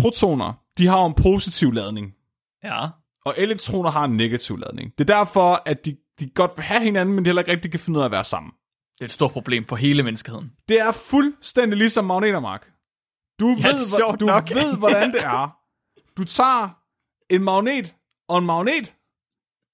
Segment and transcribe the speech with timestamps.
[0.00, 2.14] protoner, de har jo en positiv ladning,
[2.64, 2.88] Ja.
[3.24, 4.92] og elektroner har en negativ ladning.
[4.98, 7.70] Det er derfor, at de, de godt vil have hinanden, men de heller ikke rigtig
[7.70, 8.52] kan finde ud af at være sammen.
[8.94, 10.52] Det er et stort problem for hele menneskeheden.
[10.68, 12.70] Det er fuldstændig ligesom magneter, Mark.
[13.40, 14.50] Du, Ja, ved, du nok.
[14.54, 15.56] ved, hvordan det er.
[16.16, 16.68] Du tager
[17.30, 17.94] en magnet
[18.28, 18.94] og en magnet,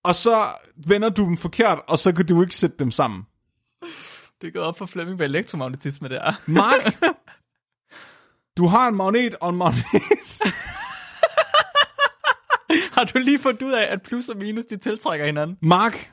[0.04, 0.46] og så
[0.86, 3.22] vender du dem forkert, og så kan du ikke sætte dem sammen.
[4.40, 6.50] Det er gået op for Flemming, hvad elektromagnetisme det er.
[6.50, 6.94] Mark,
[8.56, 9.84] du har en magnet og en magnet.
[12.92, 15.56] Har du lige fundet ud af, at plus og minus, de tiltrækker hinanden?
[15.62, 16.12] Mark,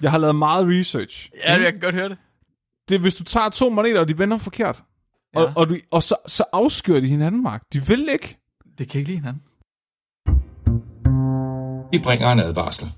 [0.00, 1.30] jeg har lavet meget research.
[1.44, 2.18] Ja, jeg kan godt høre det.
[2.88, 4.82] Det hvis du tager to magneter, og de vender forkert,
[5.34, 5.40] ja.
[5.40, 7.62] og, og, du, og så, så afskyer de hinanden, Mark.
[7.72, 8.38] De vil ikke.
[8.78, 9.42] Det kan ikke lide hinanden.
[11.92, 12.88] Vi bringer en advarsel.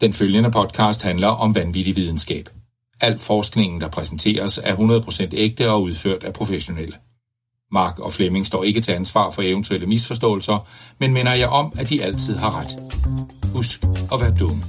[0.00, 2.48] Den følgende podcast handler om vanvittig videnskab.
[3.00, 6.96] Al forskningen, der præsenteres, er 100% ægte og udført af professionelle.
[7.72, 11.90] Mark og Flemming står ikke til ansvar for eventuelle misforståelser, men minder jer om, at
[11.90, 12.78] de altid har ret.
[13.52, 14.62] Husk at være dumme.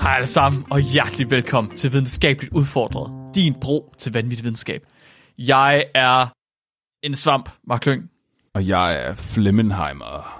[0.00, 3.34] Hej alle sammen, og hjertelig velkommen til Videnskabeligt Udfordret.
[3.34, 4.82] Din bro til vanvittig videnskab.
[5.38, 6.41] Jeg er
[7.02, 8.10] en svamp, Mark Lyng.
[8.54, 10.38] Og jeg er Flemmenheimer.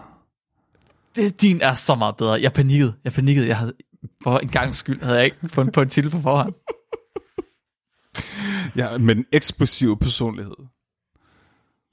[1.16, 2.40] Det, din er så meget bedre.
[2.42, 2.94] Jeg panikkede.
[3.04, 3.48] Jeg panikkede.
[3.48, 3.72] Jeg havde,
[4.22, 6.54] for en gang skyld havde jeg ikke fundet på en titel på forhånd.
[8.76, 10.54] Ja, med den eksplosive personlighed.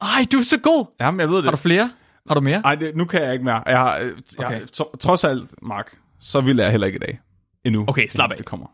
[0.02, 0.86] Ej, du er så god.
[1.00, 1.44] Jamen, jeg ved det.
[1.46, 1.92] Har du flere?
[2.28, 2.62] Har du mere?
[2.66, 3.64] Ej, det, nu kan jeg ikke mere.
[3.66, 4.66] Jeg, har, øh, jeg, Okay.
[4.66, 7.20] tro, trods alt, Mark, så vil jeg heller ikke i dag.
[7.64, 7.86] Endnu.
[7.88, 8.38] Okay, slap af.
[8.38, 8.68] Det kommer.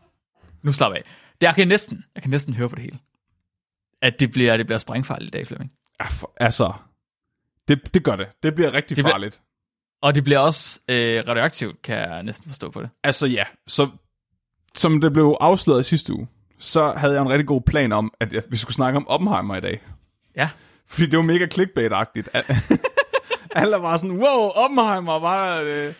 [0.62, 1.02] Nu slap af.
[1.40, 2.98] Det, jeg kan næsten, jeg kan næsten høre på det hele.
[4.02, 5.70] At det bliver, det bliver sprængfarligt i dag, Flemming.
[6.40, 6.72] Altså,
[7.68, 8.28] det, det gør det.
[8.42, 9.40] Det bliver rigtig Det det bliver- farligt.
[10.02, 12.90] Og det bliver også øh, radioaktivt, kan jeg næsten forstå på det.
[13.04, 13.88] Altså ja, så
[14.74, 16.28] som det blev afsløret i sidste uge,
[16.58, 19.60] så havde jeg en rigtig god plan om, at vi skulle snakke om Oppenheimer i
[19.60, 19.80] dag.
[20.36, 20.50] Ja.
[20.86, 22.28] Fordi det var mega clickbait-agtigt.
[23.60, 25.92] Alle var sådan, wow, Oppenheimer var øh,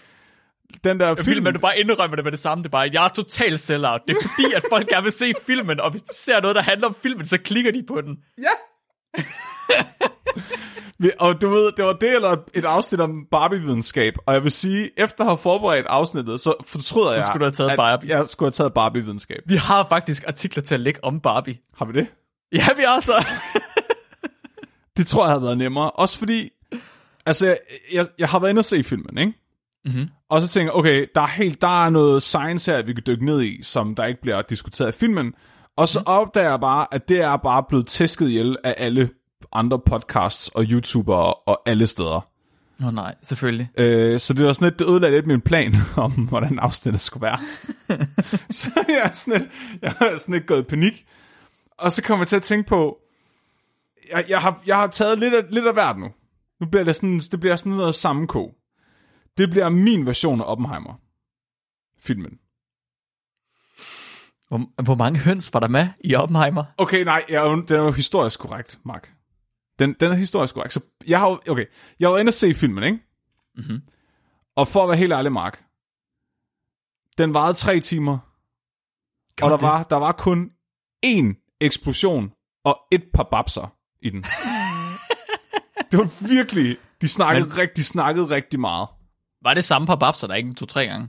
[0.85, 1.25] den der film.
[1.27, 2.63] Filmen, du bare indrømmer det med det samme.
[2.65, 4.01] Det er bare, jeg er totalt sellout.
[4.09, 6.63] Det er fordi, at folk gerne vil se filmen, og hvis de ser noget, der
[6.63, 8.17] handler om filmen, så klikker de på den.
[8.39, 9.23] Ja!
[11.19, 14.15] Og du ved, det var det eller et afsnit om Barbie-videnskab.
[14.27, 17.53] Og jeg vil sige, efter at have forberedt afsnittet, så fortryder jeg, skulle du have
[17.53, 18.17] taget at Barbie.
[18.17, 19.43] jeg skulle have taget Barbie-videnskab.
[19.47, 21.59] Vi har faktisk artikler til at lægge om Barbie.
[21.79, 22.07] Har vi det?
[22.53, 23.13] Ja, vi har så.
[24.97, 25.91] Det tror jeg havde været nemmere.
[25.91, 26.51] Også fordi,
[27.27, 27.59] altså, jeg,
[27.93, 29.33] jeg, jeg har været inde og se filmen, ikke?
[29.85, 30.09] Mhm.
[30.31, 33.03] Og så tænker jeg, okay, der er, helt, der er noget science her, vi kan
[33.07, 35.35] dykke ned i, som der ikke bliver diskuteret i filmen.
[35.77, 39.11] Og så opdager jeg bare, at det er bare blevet tæsket ihjel af alle
[39.53, 42.29] andre podcasts og YouTubere og alle steder.
[42.79, 43.71] Nå nej, selvfølgelig.
[43.77, 47.23] Øh, så det var sådan lidt, det ødelagde lidt min plan om, hvordan afsnittet skulle
[47.23, 47.39] være.
[48.51, 49.51] så jeg er sådan lidt,
[49.83, 51.07] jeg er sådan lidt gået i panik.
[51.79, 52.99] Og så kommer jeg til at tænke på,
[54.11, 56.09] jeg, jeg, har, jeg har taget lidt af, lidt af hvert nu.
[56.61, 58.55] Nu bliver det sådan, det bliver sådan noget sammenkog.
[59.39, 61.01] Det bliver min version af Oppenheimer.
[62.01, 62.39] Filmen.
[64.49, 66.65] Hvor, hvor mange høns var der med i Oppenheimer?
[66.79, 69.16] Okay, nej, jeg, er den er jo historisk korrekt, Mark.
[69.79, 70.73] Den, den er historisk korrekt.
[70.73, 71.65] Så jeg har okay,
[72.01, 72.99] jeg var inde og se filmen, ikke?
[73.55, 73.83] Mhm.
[74.57, 75.65] Og for at være helt ærlig, Mark,
[77.19, 78.19] den varede tre timer,
[79.43, 79.63] og der det?
[79.63, 80.51] var, der var kun
[81.07, 82.33] én eksplosion
[82.65, 84.23] og et par babser i den.
[85.91, 88.89] det var virkelig, de snakkede, Men- rigt, de snakkede rigtig meget.
[89.43, 91.09] Var det samme par babser, der ikke to-tre gange?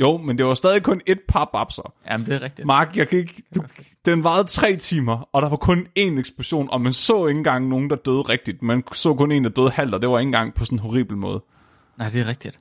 [0.00, 1.94] Jo, men det var stadig kun et par babser.
[2.10, 2.66] Jamen, det er rigtigt.
[2.66, 3.62] Mark, jeg kan ikke, du,
[4.04, 7.68] den varede tre timer, og der var kun én eksplosion, og man så ikke engang
[7.68, 8.62] nogen, der døde rigtigt.
[8.62, 10.82] Man så kun en, der døde halvt, og det var ikke engang på sådan en
[10.82, 11.42] horribel måde.
[11.98, 12.58] Nej, det er rigtigt.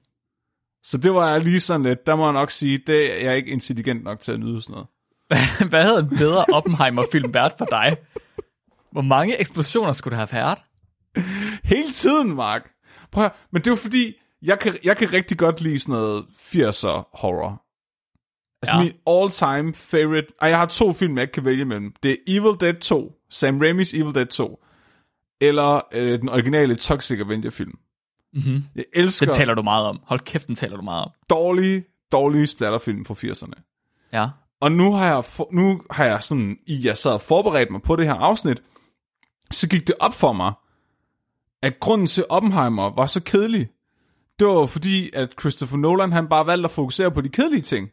[0.84, 3.52] Så det var lige sådan lidt, der må jeg nok sige, det er jeg ikke
[3.52, 4.88] intelligent nok til at nyde sådan noget.
[5.70, 7.98] Hvad havde en bedre Oppenheimer-film været for dig?
[8.92, 10.60] Hvor mange eksplosioner skulle der have været?
[11.64, 12.72] Hele tiden, Mark.
[13.12, 16.26] Prøv at, men det jo fordi, jeg kan, jeg kan rigtig godt lide sådan noget
[16.38, 17.64] 80'er horror.
[18.62, 18.80] Altså Ja.
[18.84, 21.94] min all-time favorite, ej, jeg har to film, jeg ikke kan vælge mellem.
[22.04, 24.64] Det er Evil Dead 2, Sam Raimi's Evil Dead 2,
[25.42, 27.74] eller øh, den originale Toxic Avenger film.
[28.34, 28.64] Mm-hmm.
[28.76, 30.00] Jeg elsker Den taler du meget om.
[30.04, 31.12] Hold kæft, den taler du meget om.
[31.30, 34.10] dårlige, dårlige splatterfilm fra 80'erne.
[34.14, 34.30] Ja.
[34.62, 37.82] Og nu har jeg, for, nu har jeg sådan, i jeg sad og forberedte mig
[37.82, 38.62] på det her afsnit,
[39.52, 40.54] så gik det op for mig,
[41.62, 43.68] at grunden til Oppenheimer var så kedelig,
[44.40, 47.90] det var fordi, at Christopher Nolan han bare valgte at fokusere på de kedelige ting.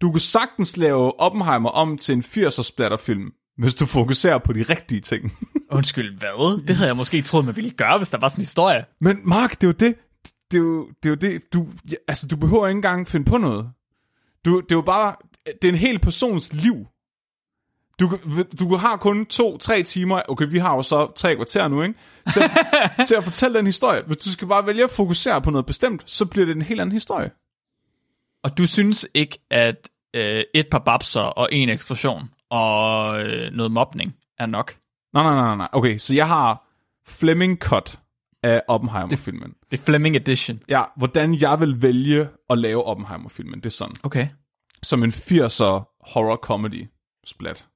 [0.00, 4.62] Du kunne sagtens lave Oppenheimer om til en 80'er splatterfilm, hvis du fokuserer på de
[4.62, 5.32] rigtige ting.
[5.78, 6.66] Undskyld, hvad?
[6.66, 8.84] Det havde jeg måske troet, man ville gøre, hvis der var sådan en historie.
[9.00, 9.94] Men Mark, det er jo det.
[10.50, 11.52] Det er jo det, er jo det.
[11.52, 13.70] Du, ja, altså, du behøver ikke engang finde på noget.
[14.44, 15.14] Du, det er jo bare,
[15.62, 16.86] det er en hel persons liv.
[18.00, 18.18] Du,
[18.58, 21.94] du har kun to-tre timer, okay, vi har jo så tre kvarter nu, ikke?
[22.32, 22.42] Til,
[23.08, 24.02] til at fortælle den historie.
[24.06, 26.80] Hvis du skal bare vælge at fokusere på noget bestemt, så bliver det en helt
[26.80, 27.30] anden historie.
[28.44, 33.72] Og du synes ikke, at øh, et par babser og en eksplosion og øh, noget
[33.72, 34.76] mobning er nok?
[35.12, 35.68] Nej, nej, nej, nej.
[35.72, 36.64] Okay, så jeg har
[37.06, 37.98] Fleming Cut
[38.42, 39.54] af Oppenheimer-filmen.
[39.70, 40.60] Det er Fleming Edition.
[40.68, 43.94] Ja, hvordan jeg vil vælge at lave Oppenheimer-filmen, det er sådan.
[44.02, 44.28] Okay.
[44.82, 46.86] Som en 80'er horror comedy
[47.26, 47.66] splat.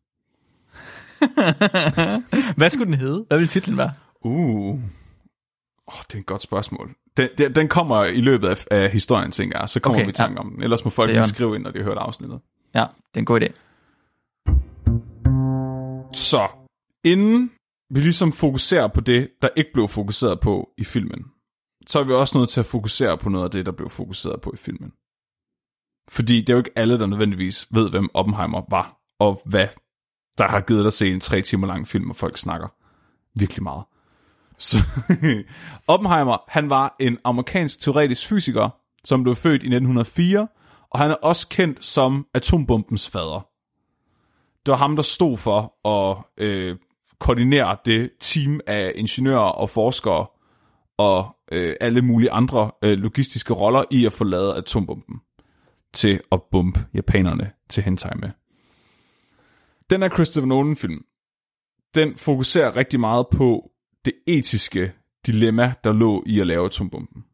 [2.57, 3.25] Hvad skulle den hedde?
[3.29, 3.93] Hvad vil titlen være?
[4.25, 4.81] Uh.
[5.87, 6.95] Oh, det er et godt spørgsmål.
[7.17, 9.69] Den, den, den kommer i løbet af, af historien, tænker jeg.
[9.69, 10.63] Så kommer Okay, vi i tanke om den.
[10.63, 12.41] Ellers må folk lige skrive ind, når de har hørt afsnittet.
[12.75, 13.53] Ja, det er en god idé.
[16.13, 16.49] Så,
[17.05, 17.51] inden
[17.91, 21.25] vi ligesom fokuserer på det, der ikke blev fokuseret på i filmen,
[21.87, 24.41] så er vi også nødt til at fokusere på noget af det, der blev fokuseret
[24.41, 24.93] på i filmen.
[26.11, 29.69] Fordi det er jo ikke alle, der nødvendigvis ved, hvem Oppenheimer var, og hvad
[30.39, 32.69] der har givet dig at se en tre timer lang film, og folk snakker
[33.35, 33.85] virkelig meget.
[34.59, 34.77] Så
[35.95, 38.69] Oppenheimer, han var en amerikansk teoretisk fysiker,
[39.05, 40.49] som blev født i 1904,
[40.91, 43.47] og han er også kendt som atombombens fader.
[44.67, 46.77] Det var ham, der stod for at øh,
[47.19, 50.27] koordinere det team af ingeniører og forskere
[50.99, 55.21] og øh, alle mulige andre øh, logistiske roller i at få lavet atombomben
[55.93, 58.31] til at bombe japanerne til hentai med.
[59.93, 61.05] Den her Christopher Nolan-film,
[61.95, 63.71] den fokuserer rigtig meget på
[64.05, 64.93] det etiske
[65.27, 67.25] dilemma, der lå i at lave atombomben.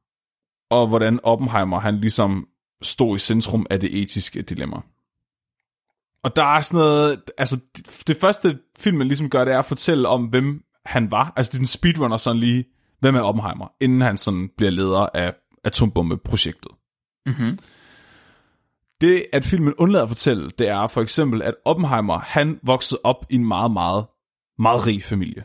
[0.71, 2.49] Og hvordan Oppenheimer, han ligesom
[2.83, 4.77] stod i centrum af det etiske dilemma.
[6.23, 7.61] Og der er sådan noget, altså
[8.07, 11.33] det, første filmen ligesom gør, det er at fortælle om, hvem han var.
[11.37, 12.65] Altså det er en speedrunner sådan lige,
[13.01, 15.35] hvem er Oppenheimer, inden han sådan bliver leder af
[15.65, 16.73] atombombeprojektet.
[17.27, 17.59] Mm-hmm.
[19.01, 23.27] Det, at filmen undlader at fortælle, det er for eksempel, at Oppenheimer, han voksede op
[23.31, 24.07] i en meget, meget,
[24.59, 25.45] meget rig familie.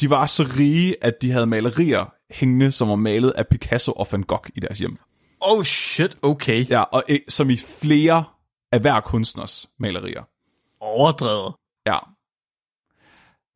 [0.00, 4.06] De var så rige, at de havde malerier hængende, som var malet af Picasso og
[4.12, 4.98] Van Gogh i deres hjem.
[5.40, 6.68] Oh shit, okay.
[6.70, 8.24] Ja, og øh, som i flere
[8.72, 10.22] af hver kunstners malerier.
[10.80, 11.54] Overdrevet.
[11.86, 11.98] Ja.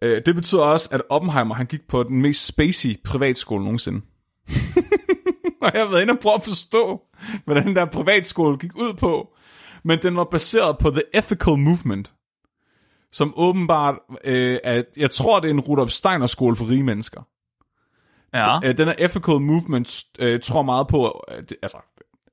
[0.03, 4.01] Øh, det betyder også, at Oppenheimer han gik på den mest spacey privatskole nogensinde.
[5.63, 7.03] Og jeg har været inde og prøve at forstå,
[7.45, 9.35] hvad den der privatskole gik ud på.
[9.83, 12.13] Men den var baseret på The Ethical Movement,
[13.13, 13.95] som åbenbart
[14.25, 17.23] øh, er, jeg tror, det er en Rudolf Steiner skole for rige mennesker.
[18.35, 18.59] Ja.
[18.65, 21.79] Øh, den her Ethical Movement øh, tror meget på, øh, altså,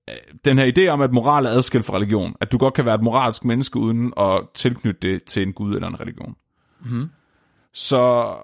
[0.09, 0.15] øh,
[0.45, 2.35] den her idé om, at moral er adskilt fra religion.
[2.41, 5.75] At du godt kan være et moralsk menneske, uden at tilknytte det til en gud
[5.75, 6.35] eller en religion.
[6.79, 7.09] Mhm.
[7.73, 8.35] Så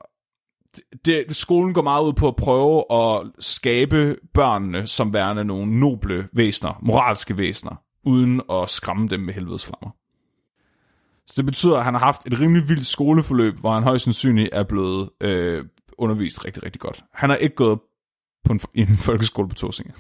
[1.06, 6.28] det, skolen går meget ud på at prøve at skabe børnene som værende nogle noble
[6.34, 9.90] væsener, moralske væsener, uden at skræmme dem med helvedes flammer.
[11.28, 14.50] Så det betyder, at han har haft et rimelig vildt skoleforløb, hvor han højst sandsynligt
[14.54, 15.66] er blevet øh,
[15.98, 17.04] undervist rigtig, rigtig godt.
[17.14, 17.80] Han har ikke gået
[18.46, 19.94] på en, i en folkeskole på Torsinge.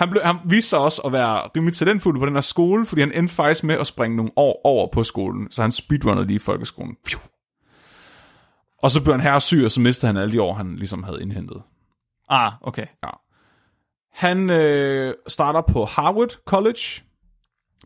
[0.00, 3.00] han, blev, han viste sig også at være rimelig talentfuld på den her skole, fordi
[3.00, 6.36] han endte faktisk med at springe nogle år over på skolen, så han speedrunnede lige
[6.36, 6.96] i folkeskolen.
[7.06, 7.18] Pju.
[8.82, 11.02] Og så blev han her syg, og så mistede han alle de år, han ligesom
[11.02, 11.62] havde indhentet.
[12.28, 12.86] Ah, okay.
[14.12, 17.02] Han øh, starter på Harvard College,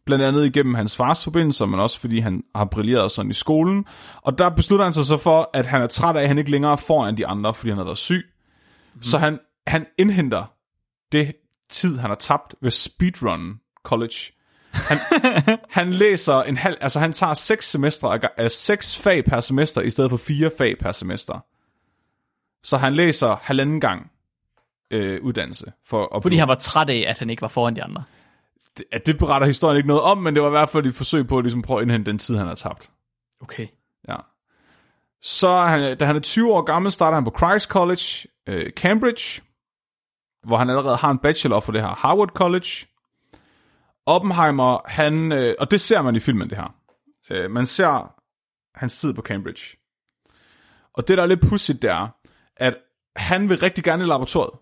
[0.05, 3.85] blandt andet igennem hans fars forbindelser, men også fordi han har brilleret sådan i skolen.
[4.23, 6.50] Og der beslutter han sig så for, at han er træt af, at han ikke
[6.50, 8.26] længere er foran de andre, fordi han har været syg.
[8.95, 9.03] Mm.
[9.03, 10.45] Så han, han indhenter
[11.12, 11.37] det
[11.71, 14.33] tid, han har tabt ved speedrun college.
[14.88, 14.99] Han,
[15.78, 19.80] han læser en halv, altså han tager seks semestre af, af seks fag per semester,
[19.80, 21.45] i stedet for fire fag per semester.
[22.62, 24.11] Så han læser halvanden gang
[24.90, 25.73] øh, uddannelse.
[25.87, 28.04] For at Fordi han var træt af, at han ikke var foran de andre.
[28.78, 30.95] det, at det beretter historien ikke noget om, men det var i hvert fald et
[30.95, 32.90] forsøg på at ligesom prøve at indhente den tid, han har tabt.
[33.40, 33.66] Okay.
[34.09, 34.16] Ja.
[35.23, 39.42] Så han, da han er 20 år gammel, starter han på Christ College, øh, Cambridge,
[40.45, 42.87] hvor han allerede har en bachelor for det her Harvard College.
[44.07, 46.75] Oppenheimer, han, øh, og det ser man i filmen, det her.
[47.31, 48.15] Øh, man ser
[48.75, 49.77] hans tid på Cambridge.
[50.93, 52.09] Og det, der er lidt pudsigt, det er,
[52.57, 52.75] at
[53.17, 54.61] han vil rigtig gerne i laboratoriet.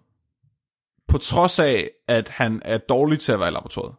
[1.08, 3.94] På trods af, at han er dårlig til at være i laboratoriet.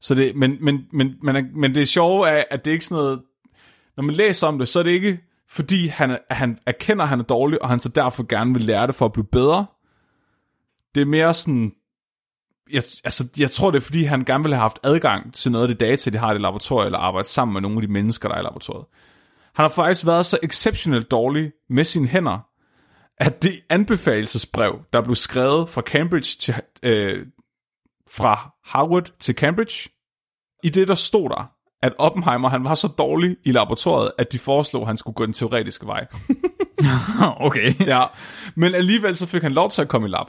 [0.00, 3.02] Så det, men, men, men, men, men det sjove er, at det er ikke sådan
[3.02, 3.22] noget...
[3.96, 7.20] Når man læser om det, så er det ikke, fordi han, han erkender, at han
[7.20, 9.66] er dårlig, og han så derfor gerne vil lære det for at blive bedre.
[10.94, 11.72] Det er mere sådan
[12.72, 15.64] jeg, altså, jeg tror, det er, fordi han gerne ville have haft adgang til noget
[15.64, 17.92] af det data, de har i det laboratorium, eller arbejde sammen med nogle af de
[17.92, 18.86] mennesker, der er i laboratoriet.
[19.54, 22.38] Han har faktisk været så exceptionelt dårlig med sine hænder,
[23.16, 27.26] at det anbefalelsesbrev, der blev skrevet fra Cambridge til, øh,
[28.10, 29.90] fra Harvard til Cambridge,
[30.62, 31.50] i det der stod der,
[31.82, 35.26] at Oppenheimer han var så dårlig i laboratoriet, at de foreslog, at han skulle gå
[35.26, 36.06] den teoretiske vej.
[37.46, 37.86] okay.
[37.86, 38.06] ja,
[38.54, 40.26] men alligevel så fik han lov til at komme i lab.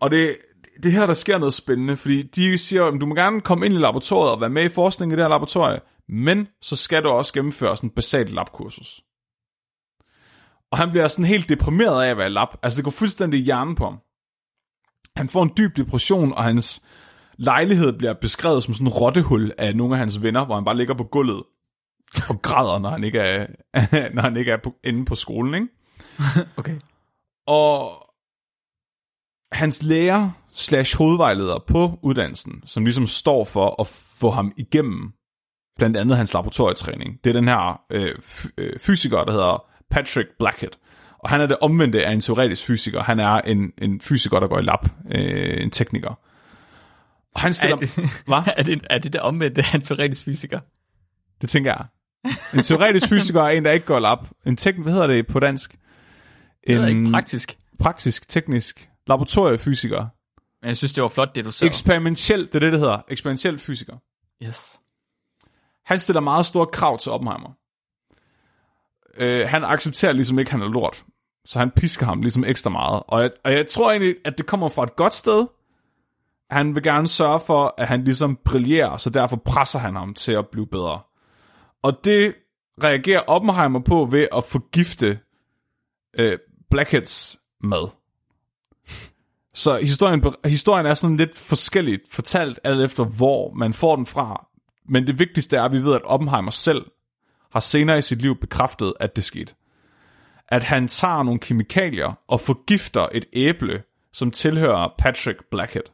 [0.00, 0.36] Og det,
[0.82, 3.74] det her, der sker noget spændende, fordi de siger, at du må gerne komme ind
[3.74, 7.08] i laboratoriet og være med i forskning i det her laboratorium, men så skal du
[7.08, 9.00] også gennemføre sådan en basalt labkursus.
[10.70, 12.48] Og han bliver sådan helt deprimeret af at være lab.
[12.62, 13.98] Altså det går fuldstændig i hjernen på ham.
[15.16, 16.86] Han får en dyb depression, og hans
[17.36, 20.76] lejlighed bliver beskrevet som sådan en rottehul af nogle af hans venner, hvor han bare
[20.76, 21.42] ligger på gulvet
[22.28, 23.46] og græder, når han ikke er,
[24.14, 25.54] når han ikke er på, inde på skolen.
[25.54, 25.68] Ikke?
[26.58, 26.76] okay.
[27.46, 28.04] Og
[29.52, 33.86] hans lærer slash hovedvejleder på uddannelsen, som ligesom står for at
[34.20, 35.12] få ham igennem
[35.78, 37.24] blandt andet hans laboratorietræning.
[37.24, 38.14] Det er den her øh,
[38.58, 40.78] øh, fysiker, der hedder Patrick Blackett.
[41.18, 43.02] Og han er det omvendte af en teoretisk fysiker.
[43.02, 44.78] Han er en, en fysiker, der går i lab.
[45.10, 46.18] Øh, en tekniker.
[47.34, 47.76] Og han stiller...
[47.76, 48.42] Er det, Hvad?
[48.56, 50.60] er det, er det der omvendte af en teoretisk fysiker?
[51.40, 51.84] Det tænker jeg.
[52.54, 54.18] En teoretisk fysiker er en, der ikke går i lab.
[54.46, 55.72] En teknik, hvad hedder det på dansk?
[56.66, 57.56] Det En er ikke praktisk.
[57.78, 60.06] praktisk, teknisk, laboratoriefysiker.
[60.62, 61.68] Men jeg synes, det var flot, det du sagde.
[61.68, 62.98] Eksperimentel, det er det, det hedder.
[63.08, 63.96] Eksperimentel fysiker.
[64.42, 64.80] yes.
[65.84, 67.50] Han stiller meget store krav til Oppenheimer.
[69.16, 71.04] Øh, han accepterer ligesom ikke, at han er lort.
[71.44, 73.02] Så han pisker ham ligesom ekstra meget.
[73.08, 75.46] Og jeg, og jeg tror egentlig, at det kommer fra et godt sted.
[76.50, 80.32] Han vil gerne sørge for, at han ligesom brillerer, så derfor presser han ham til
[80.32, 81.00] at blive bedre.
[81.82, 82.34] Og det
[82.84, 85.20] reagerer Oppenheimer på ved at forgifte
[86.18, 86.38] øh,
[86.70, 87.88] Blackheads mad.
[89.58, 94.46] Så historien, historien er sådan lidt forskelligt fortalt, alt efter hvor man får den fra.
[94.88, 96.84] Men det vigtigste er, at vi ved, at Oppenheimer selv
[97.52, 99.54] har senere i sit liv bekræftet, at det skete.
[100.48, 105.84] At han tager nogle kemikalier og forgifter et æble, som tilhører Patrick Blackhead.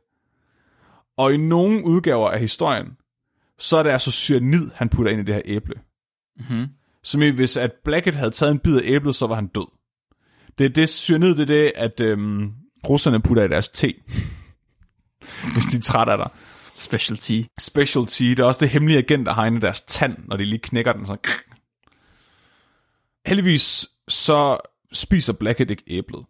[1.17, 2.97] Og i nogle udgaver af historien,
[3.59, 5.75] så er det altså cyanid, han putter ind i det her æble.
[6.37, 6.67] Mm-hmm.
[7.03, 9.67] Som i, hvis at Blackhead havde taget en bid af æblet, så var han død.
[10.59, 12.53] Det er det cyanid, det er det, at øhm,
[12.89, 13.95] russerne putter i deres te.
[15.53, 16.31] hvis de er trætte af dig.
[16.77, 17.43] Specialty.
[17.61, 20.45] Specialty, det er også det hemmelige agent, der har inde i deres tand, når de
[20.45, 21.07] lige knækker den.
[21.07, 21.17] Så.
[23.27, 24.59] Heldigvis så
[24.93, 26.25] spiser Blackhead ikke æblet.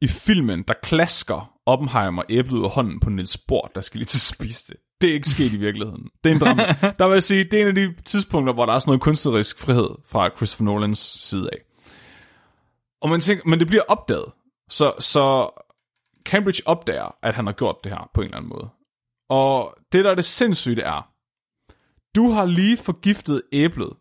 [0.00, 4.06] I filmen, der klasker Oppenheimer æblet ud af hånden på Niels Bohr, der skal lige
[4.06, 4.76] til at spise det.
[5.00, 6.08] Det er ikke sket i virkeligheden.
[6.24, 6.62] Det er en drama.
[6.98, 9.00] Der vil jeg sige, det er en af de tidspunkter, hvor der er sådan noget
[9.00, 11.58] kunstnerisk frihed fra Christopher Nolans side af.
[13.00, 14.24] Og man tænker, men det bliver opdaget.
[14.70, 15.50] Så, så
[16.24, 18.68] Cambridge opdager, at han har gjort det her på en eller anden måde.
[19.28, 21.12] Og det, der er det sindssyge, er,
[22.14, 23.92] du har lige forgiftet æblet.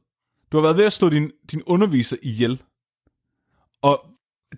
[0.52, 2.64] Du har været ved at slå din, din underviser ihjel.
[3.82, 4.06] Og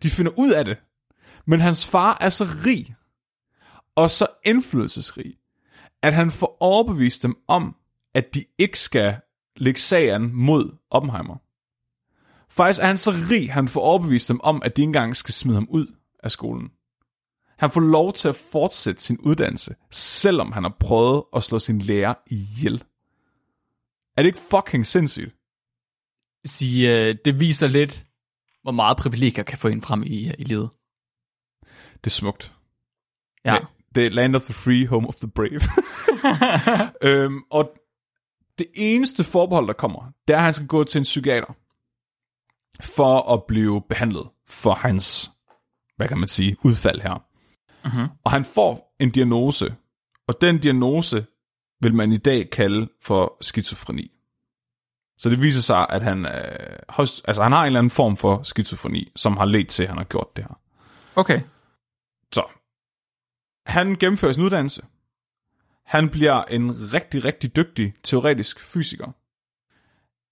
[0.04, 0.78] de finder ud af det.
[1.46, 2.96] Men hans far er så rig,
[3.96, 5.38] og så indflydelsesrig,
[6.02, 7.76] at han får overbevist dem om,
[8.14, 9.18] at de ikke skal
[9.56, 11.38] lægge sagen mod Oppenheimer.
[12.50, 15.34] Faktisk er han så rig, han får overbevist dem om, at de ikke engang skal
[15.34, 15.88] smide ham ud
[16.24, 16.72] af skolen.
[17.58, 21.82] Han får lov til at fortsætte sin uddannelse, selvom han har prøvet at slå sin
[21.82, 22.84] lærer ihjel.
[24.18, 25.36] Er det ikke fucking sindssygt?
[26.46, 28.04] Sige, øh, det viser lidt,
[28.64, 30.70] hvor meget privilegier kan få en frem i, i livet.
[31.94, 32.54] Det er smukt.
[33.46, 33.58] Ja.
[33.96, 35.62] Det er land of the free, home of the brave.
[37.10, 37.72] øhm, og
[38.58, 41.54] det eneste forbehold, der kommer, det er, at han skal gå til en psykiater
[42.82, 45.32] for at blive behandlet for hans,
[46.02, 47.24] hvad kan man sige, udfald her.
[47.86, 48.08] Mm-hmm.
[48.24, 49.76] Og han får en diagnose,
[50.28, 51.26] og den diagnose
[51.82, 54.12] vil man i dag kalde for skizofreni.
[55.18, 58.18] Så det viser sig, at han, øh, host, altså han har en eller anden form
[58.18, 60.60] for skizofreni, som har ledt til, at han har gjort det her.
[61.16, 61.42] Okay.
[62.32, 62.44] Så,
[63.66, 64.82] han gennemfører sin uddannelse.
[65.86, 69.12] Han bliver en rigtig, rigtig dygtig teoretisk fysiker.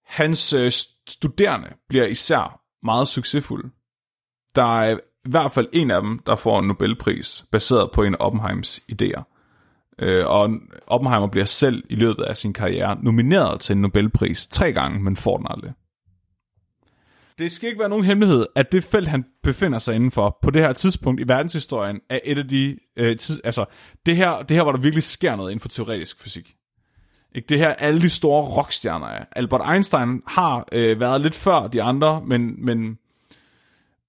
[0.05, 0.71] Hans øh,
[1.07, 3.69] studerende bliver især meget succesfulde.
[4.55, 8.13] Der er i hvert fald en af dem, der får en Nobelpris, baseret på en
[8.13, 9.23] af Oppenheims idéer.
[9.99, 10.49] Øh, og
[10.87, 15.15] Oppenheimer bliver selv i løbet af sin karriere nomineret til en Nobelpris tre gange, men
[15.15, 15.73] får den aldrig.
[17.39, 20.61] Det skal ikke være nogen hemmelighed, at det felt, han befinder sig indenfor på det
[20.61, 22.77] her tidspunkt i verdenshistorien, er et af de...
[22.97, 23.65] Øh, tids, altså,
[24.05, 26.55] det her, det her, hvor der virkelig sker noget inden for teoretisk fysik.
[27.35, 27.45] Ikke?
[27.49, 29.25] Det her, alle de store rockstjerner er.
[29.31, 32.97] Albert Einstein har øh, været lidt før de andre, men, men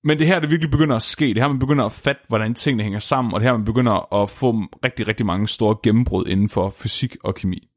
[0.04, 1.26] men det her, det virkelig begynder at ske.
[1.26, 4.22] Det her, man begynder at fatte, hvordan tingene hænger sammen, og det her, man begynder
[4.22, 4.50] at få
[4.84, 7.68] rigtig, rigtig mange store gennembrud inden for fysik og kemi.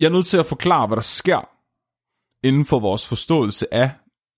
[0.00, 1.48] Jeg er nødt til at forklare, hvad der sker
[2.46, 3.90] inden for vores forståelse af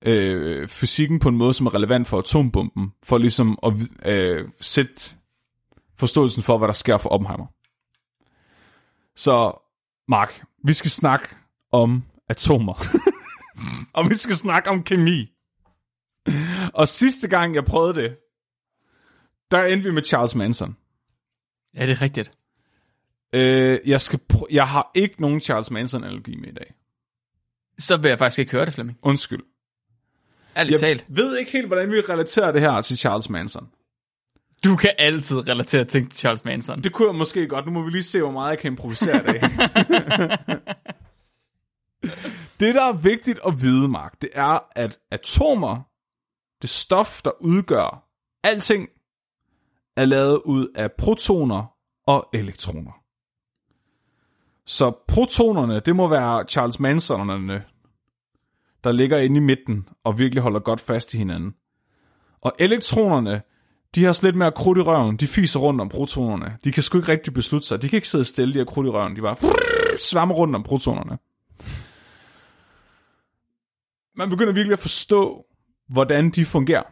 [0.04, 3.72] øh, fysikken på en måde, som er relevant for atombomben, for ligesom at
[4.12, 5.16] øh, sætte
[5.98, 7.46] forståelsen for, hvad der sker for Oppenheimer.
[9.16, 9.52] Så,
[10.08, 11.28] Mark, vi skal snakke
[11.72, 12.74] om atomer.
[13.96, 15.33] og vi skal snakke om kemi.
[16.74, 18.16] Og sidste gang, jeg prøvede det,
[19.50, 20.76] der endte vi med Charles Manson.
[21.76, 22.32] Ja, det er rigtigt.
[23.32, 26.74] Øh, jeg, skal pr- jeg har ikke nogen Charles Manson-analogi med i dag.
[27.78, 28.98] Så vil jeg faktisk ikke høre det, Flemming.
[29.02, 29.42] Undskyld.
[30.56, 31.04] Ærligt Jeg talt.
[31.08, 33.68] ved ikke helt, hvordan vi relaterer det her til Charles Manson.
[34.64, 36.82] Du kan altid relatere ting til Charles Manson.
[36.84, 37.66] Det kunne jeg måske godt.
[37.66, 39.40] Nu må vi lige se, hvor meget jeg kan improvisere i dag.
[42.60, 45.80] det, der er vigtigt at vide, Mark, det er, at atomer,
[46.62, 48.08] det stof, der udgør
[48.42, 48.88] alting,
[49.96, 51.74] er lavet ud af protoner
[52.06, 52.92] og elektroner.
[54.66, 57.64] Så protonerne, det må være Charles Mansonerne,
[58.84, 61.54] der ligger inde i midten og virkelig holder godt fast i hinanden.
[62.40, 63.42] Og elektronerne,
[63.94, 65.16] de har slet mere krudt i røven.
[65.16, 66.58] De fiser rundt om protonerne.
[66.64, 67.82] De kan sgu ikke rigtig beslutte sig.
[67.82, 69.16] De kan ikke sidde stille, de har krudt i røven.
[69.16, 69.36] De bare
[69.98, 71.18] svammer rundt om protonerne.
[74.16, 75.46] Man begynder virkelig at forstå,
[75.88, 76.82] hvordan de fungerer.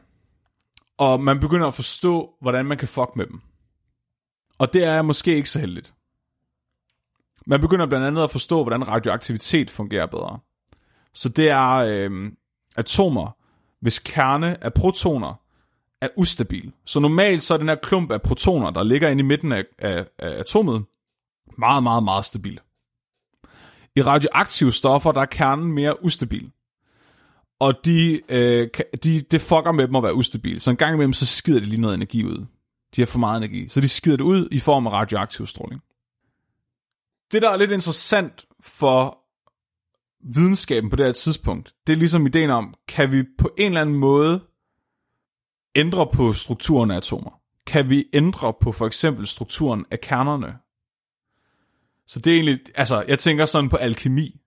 [0.98, 3.40] Og man begynder at forstå, hvordan man kan fuck med dem.
[4.58, 5.94] Og det er måske ikke så heldigt.
[7.46, 10.38] Man begynder blandt andet at forstå, hvordan radioaktivitet fungerer bedre.
[11.14, 12.32] Så det er øh,
[12.76, 13.36] atomer,
[13.80, 15.34] hvis kerne er protoner,
[16.00, 16.72] er ustabil.
[16.84, 19.64] Så normalt så er den her klump af protoner, der ligger inde i midten af,
[19.78, 20.84] af, af atomet,
[21.58, 22.60] meget, meget, meget stabil.
[23.96, 26.50] I radioaktive stoffer, der er kernen mere ustabil.
[27.62, 28.68] Og de, øh,
[29.04, 30.60] de, det fucker med dem at være ustabil.
[30.60, 32.46] Så en gang imellem, så skider de lige noget energi ud.
[32.96, 33.68] De har for meget energi.
[33.68, 35.82] Så de skider det ud i form af radioaktiv stråling.
[37.32, 39.18] Det, der er lidt interessant for
[40.34, 43.80] videnskaben på det her tidspunkt, det er ligesom ideen om, kan vi på en eller
[43.80, 44.40] anden måde
[45.74, 47.40] ændre på strukturen af atomer?
[47.66, 50.58] Kan vi ændre på for eksempel strukturen af kernerne?
[52.06, 54.40] Så det er egentlig, altså jeg tænker sådan på alkemi.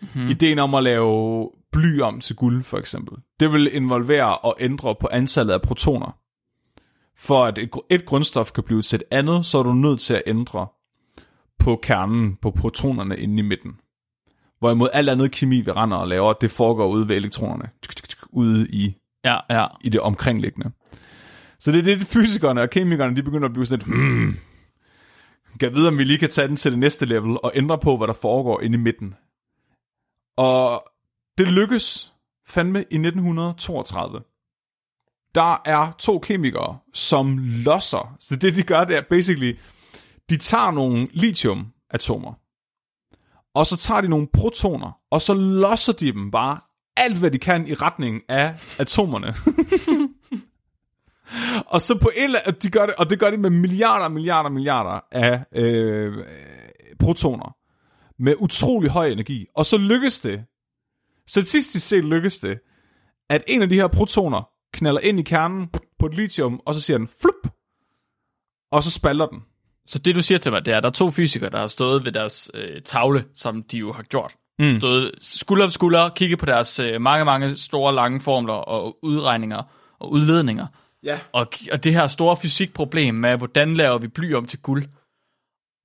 [0.00, 0.28] Mm-hmm.
[0.28, 3.18] Ideen om at lave bly om til guld for eksempel.
[3.40, 6.18] Det vil involvere at ændre på antallet af protoner.
[7.16, 10.14] For at et, et grundstof kan blive til et andet, så er du nødt til
[10.14, 10.66] at ændre
[11.58, 13.80] på kernen, på protonerne inde i midten.
[14.58, 17.70] Hvorimod alt andet kemi, vi render og laver, det foregår ude ved elektronerne.
[18.32, 19.66] Ude i Ja, ja.
[19.80, 20.70] i det omkringliggende.
[21.58, 24.36] Så det er det, fysikerne og kemikerne, de begynder at blive sådan lidt, hmm,
[25.60, 27.96] kan vide, om vi lige kan tage den til det næste level og ændre på,
[27.96, 29.14] hvad der foregår inde i midten.
[30.36, 30.84] Og
[31.38, 32.12] det lykkes
[32.46, 34.20] fandme i 1932.
[35.34, 38.16] Der er to kemikere, som losser.
[38.20, 39.58] Så det, de gør, det er basically,
[40.30, 42.32] de tager nogle lithiumatomer,
[43.54, 46.60] og så tager de nogle protoner, og så losser de dem bare
[46.96, 49.34] alt, hvad de kan i retning af atomerne.
[51.74, 54.08] og så på en eller anden, de gør det, og det gør de med milliarder,
[54.08, 56.24] milliarder, milliarder af øh,
[56.98, 57.54] protoner.
[58.22, 59.46] Med utrolig høj energi.
[59.54, 60.44] Og så lykkes det,
[61.28, 62.58] statistisk set lykkes det,
[63.30, 66.80] at en af de her protoner knalder ind i kernen på et lithium, og så
[66.80, 67.52] siger den flup,
[68.72, 69.42] og så spalter den.
[69.86, 71.66] Så det, du siger til mig, det er, at der er to fysikere, der har
[71.66, 74.36] stået ved deres øh, tavle, som de jo har gjort.
[74.58, 74.78] Mm.
[74.78, 79.62] Stået skulder ved skulder, kigget på deres øh, mange, mange store, lange formler og udregninger
[79.98, 80.66] og udledninger.
[81.02, 81.20] Ja.
[81.32, 84.84] Og, og det her store fysikproblem med, hvordan laver vi bly om til guld.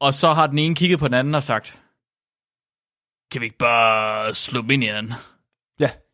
[0.02, 1.80] Og så har den ene kigget på den anden og sagt,
[3.32, 5.14] kan vi ikke bare slå dem ind i hinanden?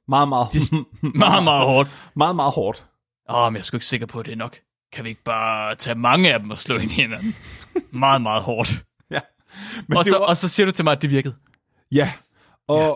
[0.10, 0.48] Meget, meget,
[1.16, 1.90] Meget, meget hårdt.
[2.16, 2.86] meget, meget hårdt.
[3.30, 4.58] Åh, men jeg er sgu ikke sikker på, at det er nok.
[4.94, 7.36] Kan vi ikke bare tage mange af dem og slå ind i hinanden?
[7.92, 8.86] meget, meget hårdt.
[9.12, 9.20] Ja.
[9.88, 11.36] Men Og det så, jo- og så siger du til mig, at det virkede.
[11.92, 12.14] Ja,
[12.68, 12.92] og, ja.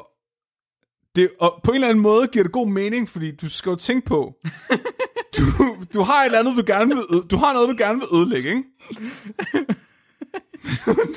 [1.22, 3.76] Det, og på en eller anden måde giver det god mening, fordi du skal jo
[3.76, 4.36] tænke på,
[5.38, 5.42] du,
[5.94, 8.08] du har et eller andet, du gerne vil, øde- du har noget, du gerne vil
[8.20, 8.64] ødelægge, ikke?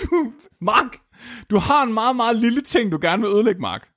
[0.04, 0.98] du, Mark,
[1.50, 3.88] du har en meget, meget lille ting, du gerne vil ødelægge, Mark.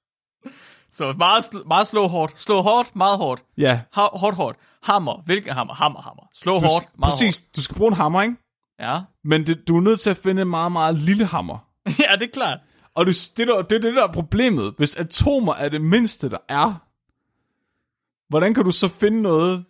[0.99, 2.39] Så meget, sl- meget slå hårdt.
[2.39, 3.43] Slå hårdt, meget hårdt.
[3.57, 4.57] Ja, Ha- hårdt, hårdt.
[4.83, 5.21] Hammer.
[5.25, 5.73] Hvilken hammer?
[5.73, 6.23] Hammer, hammer.
[6.33, 7.41] Slå du, hårdt, meget præcis.
[7.41, 8.35] Du skal bruge en hammer, ikke?
[8.79, 8.91] hårdt.
[8.91, 9.01] Ja.
[9.23, 11.57] Men det, du er nødt til at finde en meget, meget lille hammer.
[12.09, 12.59] ja, det er klart.
[12.95, 14.73] Og det, det, der, det er det, der er problemet.
[14.77, 16.73] Hvis atomer er det mindste, der er,
[18.29, 19.65] hvordan kan du så finde noget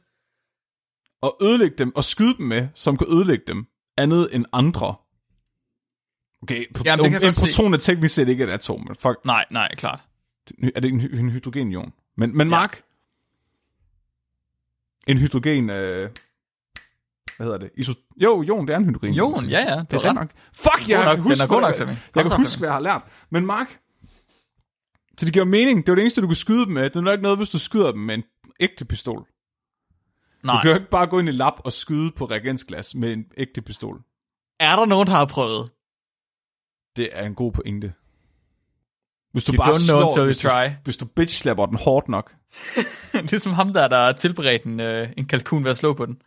[1.22, 3.66] og ødelægge dem og skyde dem med, som kan ødelægge dem,
[3.98, 4.96] andet end andre?
[6.44, 9.46] Okay, Jamen, det kan en proton er teknisk set ikke et atom, men fuck, Nej,
[9.52, 10.04] nej, klart.
[10.76, 11.94] Er det en, hy- en hydrogenion?
[12.18, 12.84] Men, men Mark,
[15.08, 15.70] en hydrogen...
[15.70, 16.10] Øh,
[17.38, 17.72] hvad hedder det?
[17.78, 19.14] Iso, jo, jon, det er en hydrogen.
[19.14, 20.16] Jon, ja, ja, det det er ret.
[20.16, 20.32] nok.
[20.54, 21.78] Fuck, jeg kan huske, nok.
[21.78, 23.02] Jeg Kom kan huske, hvad jeg har lært.
[23.30, 23.80] Men Mark,
[25.18, 25.86] så det giver mening.
[25.86, 26.84] Det var det eneste, du kunne skyde dem med.
[26.84, 28.24] Det er nok ikke noget, hvis du skyder dem med en
[28.60, 29.26] ægte pistol.
[30.44, 30.56] Nej.
[30.56, 33.26] Du kan jo ikke bare gå ind i lab og skyde på reagensglas med en
[33.38, 34.02] ægte pistol.
[34.60, 35.72] Er der nogen, der har prøvet?
[36.96, 37.94] Det er en god pointe.
[39.32, 40.70] Hvis du You bare know slår, you hvis, du, try.
[40.84, 42.34] hvis du bitch slapper den hårdt nok.
[43.14, 46.06] det er som ham der, der tilberedt en, øh, en kalkun ved at slå på
[46.06, 46.18] den.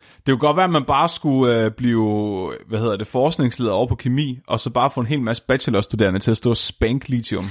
[0.00, 3.86] Det kunne godt være, at man bare skulle øh, blive, hvad hedder det, forskningsleder over
[3.86, 7.08] på kemi, og så bare få en hel masse bachelorstuderende til at stå og spank
[7.08, 7.44] lithium.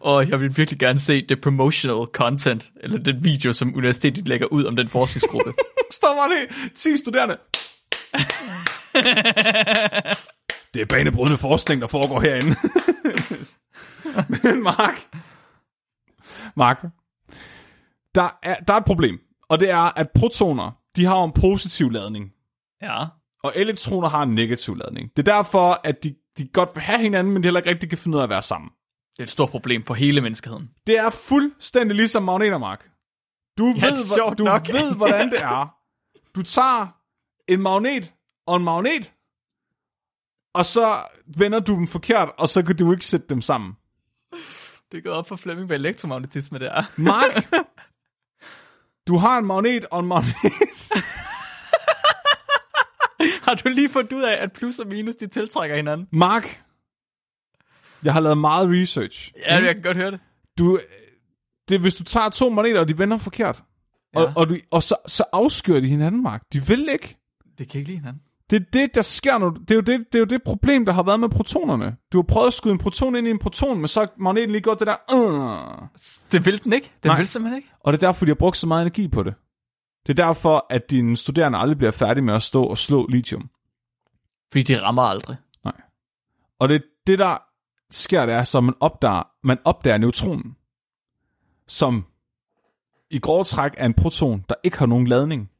[0.00, 4.46] Og jeg vil virkelig gerne se det promotional content, eller den video, som universitetet lægger
[4.46, 5.52] ud om den forskningsgruppe.
[5.92, 7.36] Står bare det 10 studerende.
[10.74, 12.56] det er banebrydende forskning, der foregår herinde.
[14.42, 15.08] Men Mark,
[16.56, 16.82] Mark,
[18.14, 21.90] der er, der er et problem, og det er, at protoner, de har en positiv
[21.90, 22.32] ladning,
[22.82, 23.04] ja.
[23.42, 25.10] og elektroner har en negativ ladning.
[25.16, 27.88] Det er derfor, at de, de godt vil have hinanden, men de heller ikke rigtig
[27.88, 28.70] kan finde ud af at være sammen.
[29.12, 30.70] Det er et stort problem for hele menneskeheden.
[30.86, 32.90] Det er fuldstændig ligesom magneter, Mark.
[33.58, 34.68] Du, Ja, ved, hvor- du nok.
[34.72, 35.74] ved, hvordan det er.
[36.34, 36.86] Du tager
[37.48, 38.12] en magnet
[38.46, 39.12] og en magnet,
[40.56, 43.72] og så vender du dem forkert, og så kan du ikke sætte dem sammen.
[44.92, 47.00] Det er gået op for Flemming med elektromagnetisme der.
[47.00, 47.46] Mark,
[49.08, 50.34] du har en magnet og en magnet.
[53.46, 56.08] har du lige fundet ud af, at plus og minus, de tiltrækker hinanden?
[56.12, 56.62] Mark,
[58.04, 59.32] jeg har lavet meget research.
[59.36, 60.20] Ja, jeg kan godt høre det.
[60.58, 60.80] Du,
[61.68, 63.62] det er, hvis du tager to magneter, og de vender forkert,
[64.14, 64.20] ja.
[64.20, 66.42] og, og, du, og så, så afskyer de hinanden, Mark.
[66.52, 67.16] De vil ikke.
[67.58, 68.22] Det kan ikke lide hinanden.
[68.50, 69.50] Det er det, der sker nu.
[69.50, 71.96] Det er, jo det, det er jo det problem, der har været med protonerne.
[72.12, 74.50] Du har prøvet at skyde en proton ind i en proton, men så har magneten
[74.50, 74.96] lige gjort det der...
[75.14, 75.88] Uh.
[76.32, 76.92] Det vil den ikke.
[77.02, 77.16] Den Nej.
[77.16, 77.68] vil simpelthen ikke.
[77.80, 79.34] Og det er derfor, de har brugt så meget energi på det.
[80.06, 83.50] Det er derfor, at dine studerende aldrig bliver færdige med at stå og slå lithium.
[84.52, 85.36] Fordi de rammer aldrig.
[86.58, 87.38] Og det, det der
[87.90, 90.56] sker, det er, så man opdager, man opdager neutronen,
[91.68, 92.06] som
[93.10, 95.50] i grove træk er en proton, der ikke har nogen ladning.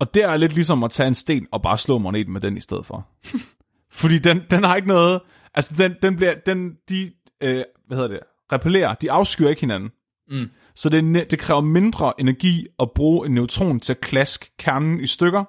[0.00, 2.56] Og det er lidt ligesom at tage en sten og bare slå magneten med den
[2.56, 3.08] i stedet for.
[4.00, 5.20] Fordi den, den har ikke noget...
[5.54, 6.34] Altså, den, den bliver...
[6.46, 8.20] Den, de, øh, hvad hedder det?
[8.52, 8.94] Repellerer.
[8.94, 9.90] De afskyer ikke hinanden.
[10.30, 10.50] Mm.
[10.74, 15.06] Så det, det kræver mindre energi at bruge en neutron til at klaske kernen i
[15.06, 15.44] stykker,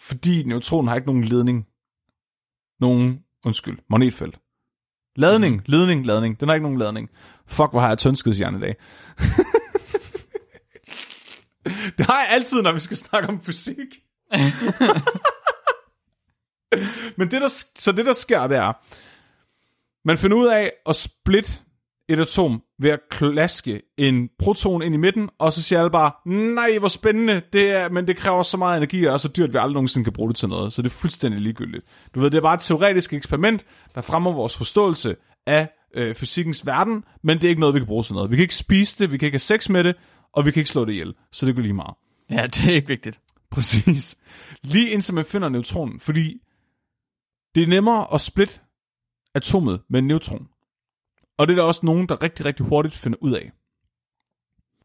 [0.00, 1.66] fordi neutronen har ikke nogen ledning.
[2.80, 4.38] Nogen, undskyld, magnetfelt.
[5.16, 6.40] Ladning, ledning, ladning.
[6.40, 7.10] Den har ikke nogen ladning.
[7.46, 8.76] Fuck, hvor har jeg tyndskidshjerne i dag.
[11.98, 14.00] det har jeg altid, når vi skal snakke om fysik.
[17.16, 17.48] Men det der,
[17.78, 18.72] så det der sker, det er,
[20.04, 21.52] man finder ud af at splitte
[22.08, 26.12] et atom ved at klaske en proton ind i midten, og så siger alle bare,
[26.54, 29.48] nej, hvor spændende, det er, men det kræver så meget energi, og er så dyrt,
[29.48, 31.84] at vi aldrig nogensinde kan bruge det til noget, så det er fuldstændig ligegyldigt.
[32.14, 36.66] Du ved, det er bare et teoretisk eksperiment, der fremmer vores forståelse af øh, fysikkens
[36.66, 38.30] verden, men det er ikke noget, vi kan bruge til noget.
[38.30, 39.96] Vi kan ikke spise det, vi kan ikke have sex med det,
[40.34, 41.94] og vi kan ikke slå det ihjel, så det går lige meget.
[42.30, 43.20] Ja, det er ikke vigtigt.
[43.50, 44.18] Præcis.
[44.62, 46.40] Lige indtil man finder neutronen, fordi
[47.54, 48.60] det er nemmere at splitte
[49.34, 50.48] atomet med en neutron.
[51.38, 53.52] Og det er der også nogen, der rigtig, rigtig hurtigt finder ud af.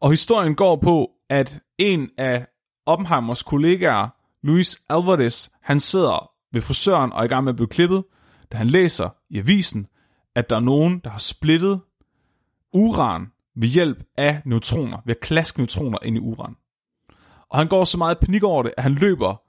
[0.00, 2.46] Og historien går på, at en af
[2.86, 4.08] Oppenheimers kollegaer,
[4.42, 8.04] Luis Alvarez, han sidder ved frisøren og er i gang med at blive klippet,
[8.52, 9.86] da han læser i avisen,
[10.34, 11.80] at der er nogen, der har splittet
[12.72, 16.56] uran ved hjælp af neutroner, ved at klaske neutroner ind i uran.
[17.48, 19.42] Og han går så meget i panik over det, at han løber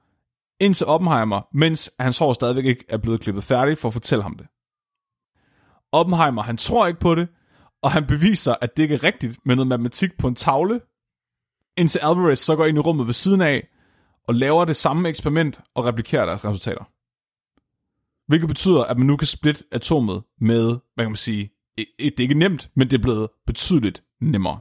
[0.60, 4.24] ind til Oppenheimer, mens hans hår stadigvæk ikke er blevet klippet færdigt, for at fortælle
[4.24, 4.48] ham det.
[5.92, 7.28] Oppenheimer, han tror ikke på det,
[7.82, 10.82] og han beviser, at det ikke er rigtigt med noget matematik på en tavle,
[11.78, 13.68] indtil Alvarez så går ind i rummet ved siden af,
[14.28, 16.84] og laver det samme eksperiment og replikerer deres resultater.
[18.28, 22.22] Hvilket betyder, at man nu kan splitte atomet med, hvad kan man sige, det er
[22.22, 24.60] ikke nemt, men det er blevet betydeligt nemmere.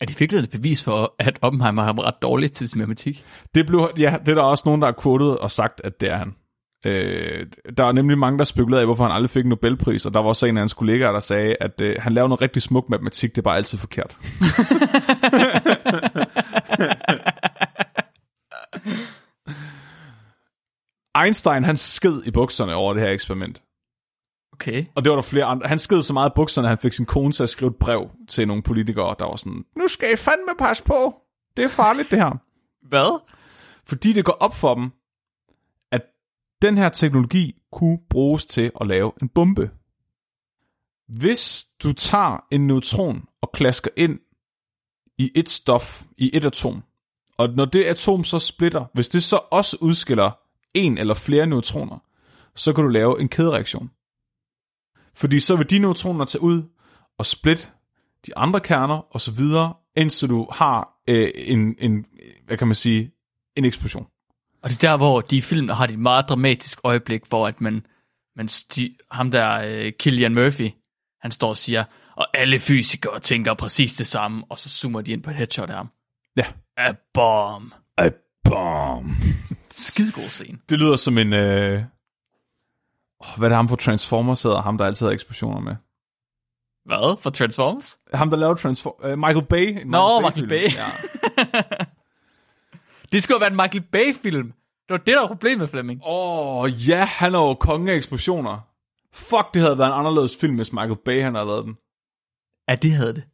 [0.00, 3.24] Er det virkelig et bevis for, at Oppenheimer har ret dårligt til sin matematik?
[3.54, 6.10] Det, blev, ja, det er der også nogen, der har quotet og sagt, at det
[6.10, 6.34] er han.
[6.86, 10.14] Øh, der er nemlig mange, der spekulerede i, hvorfor han aldrig fik en Nobelpris, og
[10.14, 12.62] der var også en af hans kollegaer, der sagde, at øh, han laver noget rigtig
[12.62, 14.16] smuk matematik, det er bare altid forkert.
[21.24, 23.62] Einstein, han sked i bukserne over det her eksperiment.
[24.60, 24.84] Okay.
[24.94, 25.68] Og det var der flere andre.
[25.68, 27.76] Han sked så meget i bukserne, at han fik sin kone til at skrive et
[27.76, 31.14] brev til nogle politikere, der var sådan, nu skal I fandme passe på.
[31.56, 32.38] Det er farligt, det her.
[32.90, 33.20] Hvad?
[33.84, 34.90] Fordi det går op for dem,
[35.92, 36.02] at
[36.62, 39.70] den her teknologi kunne bruges til at lave en bombe.
[41.08, 44.18] Hvis du tager en neutron og klasker ind
[45.18, 46.82] i et stof, i et atom.
[47.36, 50.30] Og når det atom så splitter, hvis det så også udskiller
[50.74, 51.98] en eller flere neutroner,
[52.54, 53.90] så kan du lave en kædereaktion.
[55.18, 56.62] Fordi så vil de neutroner tage ud
[57.18, 57.68] og splitte
[58.26, 62.04] de andre kerner og så videre, indtil du har øh, en, en,
[62.46, 63.12] hvad kan man sige,
[63.56, 64.06] en eksplosion.
[64.62, 67.60] Og det er der, hvor de i filmen har et meget dramatisk øjeblik, hvor at
[67.60, 67.86] man,
[68.36, 70.70] man de, ham der, uh, Killian Murphy,
[71.22, 71.84] han står og siger,
[72.16, 75.70] og alle fysikere tænker præcis det samme, og så zoomer de ind på et headshot
[75.70, 75.88] af ham.
[76.36, 76.44] Ja.
[76.76, 77.74] A bomb.
[77.96, 78.10] A
[78.44, 79.10] bomb.
[79.70, 80.58] Skidegod scene.
[80.68, 81.32] Det lyder som en...
[81.32, 81.82] Øh...
[83.20, 84.62] Oh, hvad er det ham på Transformers hedder?
[84.62, 85.76] Ham, der altid har eksplosioner med.
[86.84, 87.22] Hvad?
[87.22, 87.98] For Transformers?
[88.14, 89.12] Ham, der lavede Transformers...
[89.12, 89.66] Uh, Michael Bay.
[89.66, 90.62] Michael Nå, Michael Bay.
[90.62, 90.86] Ja.
[93.12, 94.52] det skulle været en Michael Bay-film.
[94.88, 96.00] Det var det, der var problemet, Flemming.
[96.04, 98.58] Åh, oh, ja, han er jo konge af eksplosioner.
[99.12, 101.76] Fuck, det havde været en anderledes film, hvis Michael Bay han havde lavet den.
[102.68, 103.24] Ja, det havde det.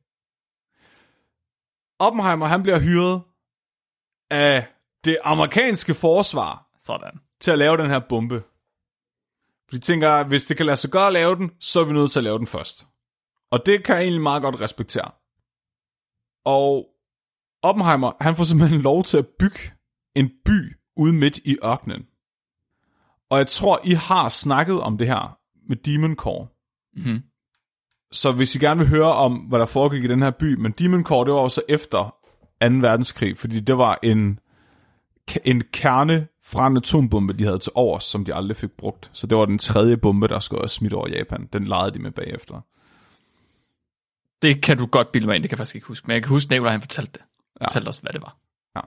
[1.99, 3.23] Oppenheimer, han bliver hyret
[4.31, 4.67] af
[5.05, 6.67] det amerikanske forsvar.
[6.79, 7.21] Sådan.
[7.41, 8.43] Til at lave den her bombe.
[9.75, 11.93] De tænker, at hvis det kan lade sig gøre at lave den, så er vi
[11.93, 12.87] nødt til at lave den først.
[13.51, 15.11] Og det kan jeg egentlig meget godt respektere.
[16.45, 16.87] Og
[17.63, 19.61] Oppenheimer, han får simpelthen lov til at bygge
[20.15, 22.07] en by ude midt i ørkenen.
[23.31, 26.47] Og jeg tror, I har snakket om det her med Demon Core.
[26.97, 27.23] Mm-hmm.
[28.13, 30.73] Så hvis I gerne vil høre om, hvad der foregik i den her by, men
[30.73, 32.17] Demon Core, det var også efter
[32.63, 32.67] 2.
[32.67, 34.39] verdenskrig, fordi det var en,
[35.45, 39.11] en kerne fra en atombombe, de havde til overs, som de aldrig fik brugt.
[39.13, 41.49] Så det var den tredje bombe, der skulle smidt over Japan.
[41.53, 42.61] Den legede de med bagefter.
[44.43, 46.07] Det kan du godt bilde mig ind, det kan jeg faktisk ikke huske.
[46.07, 47.23] Men jeg kan huske, at han fortalte det.
[47.61, 47.67] Ja.
[47.67, 48.37] Fortalte os, hvad det var.
[48.77, 48.81] Ja.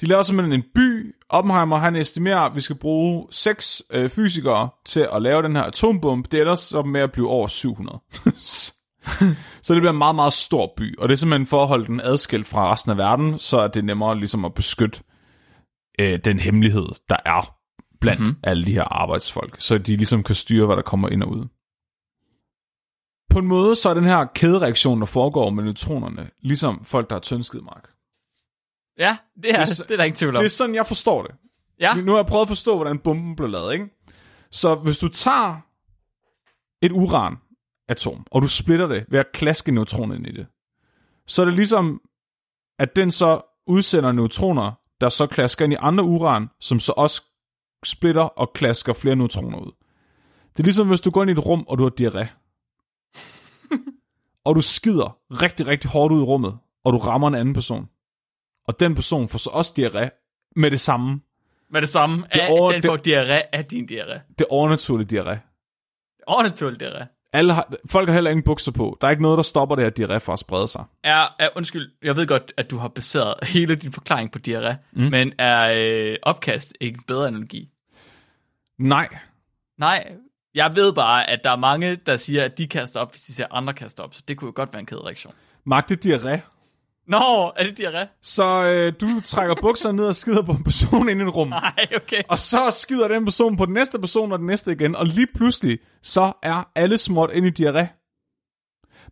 [0.00, 1.14] De laver simpelthen en by.
[1.28, 5.62] Oppenheimer, han estimerer, at vi skal bruge seks øh, fysikere til at lave den her
[5.62, 6.28] atombombe.
[6.32, 8.00] Det er ellers så med at blive over 700.
[9.62, 10.98] så det bliver en meget, meget stor by.
[10.98, 13.68] Og det er simpelthen for at holde den adskilt fra resten af verden, så er
[13.68, 15.00] det nemmere ligesom at beskytte
[16.00, 17.56] øh, den hemmelighed, der er
[18.00, 18.40] blandt mm-hmm.
[18.42, 19.56] alle de her arbejdsfolk.
[19.58, 21.46] Så de ligesom kan styre, hvad der kommer ind og ud
[23.30, 27.14] på en måde, så er den her kædereaktion, der foregår med neutronerne, ligesom folk, der
[27.14, 27.90] har tyndskid, Mark.
[28.98, 30.40] Ja, det er, det, det er der ikke tvivl om.
[30.40, 31.34] Det er sådan, jeg forstår det.
[31.80, 31.94] Ja.
[31.94, 33.86] Nu har jeg prøvet at forstå, hvordan bomben blev lavet, ikke?
[34.50, 35.60] Så hvis du tager
[36.82, 40.46] et uranatom, og du splitter det ved at klaske neutroner ind i det,
[41.26, 42.00] så er det ligesom,
[42.78, 47.22] at den så udsender neutroner, der så klasker ind i andre uran, som så også
[47.84, 49.72] splitter og klasker flere neutroner ud.
[50.52, 52.26] Det er ligesom, hvis du går ind i et rum, og du har diarré
[54.46, 57.88] og du skider rigtig, rigtig hårdt ud i rummet, og du rammer en anden person.
[58.66, 60.08] Og den person får så også diarré
[60.56, 61.20] med det samme.
[61.70, 62.26] Med det samme?
[62.32, 64.34] Det over, den får diarré af din diarré?
[64.38, 65.38] Det overnaturlige diarré.
[66.26, 67.19] Overnaturlig diarré?
[67.32, 68.98] Alle har, folk har heller ingen bukser på.
[69.00, 70.84] Der er ikke noget, der stopper det her diarré fra at sprede sig.
[71.04, 74.74] Er, er, undskyld, jeg ved godt, at du har baseret hele din forklaring på diarré,
[74.92, 75.02] mm.
[75.02, 77.68] men er øh, opkast ikke en bedre analogi?
[78.78, 79.08] Nej.
[79.78, 80.12] Nej,
[80.54, 83.32] jeg ved bare, at der er mange, der siger, at de kaster op, hvis de
[83.34, 84.14] ser andre kaster op.
[84.14, 85.34] Så det kunne jo godt være en kædereaktion.
[85.70, 86.40] Er diarré.
[87.10, 88.18] Nå, er det diarré?
[88.22, 91.48] Så øh, du trækker bukserne ned og skider på en person ind i et rum.
[91.48, 92.22] Nej, okay.
[92.28, 94.96] Og så skider den person på den næste person og den næste igen.
[94.96, 97.86] Og lige pludselig, så er alle småt ind i diarré.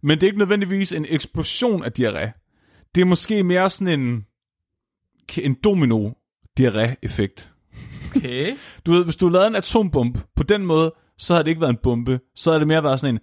[0.03, 2.45] Men det er ikke nødvendigvis en eksplosion af diarré.
[2.95, 4.27] Det er måske mere sådan en,
[5.39, 6.11] en domino
[6.61, 7.51] diarré-effekt.
[8.17, 8.57] Okay.
[8.87, 11.73] Du ved, hvis du lavede en atombombe på den måde, så havde det ikke været
[11.73, 12.21] en bombe.
[12.35, 13.21] Så havde det mere været sådan en...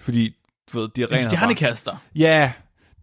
[0.00, 0.36] Fordi,
[0.72, 1.12] du ved, diarréen...
[1.12, 1.96] En stjernekaster?
[2.14, 2.52] Ja,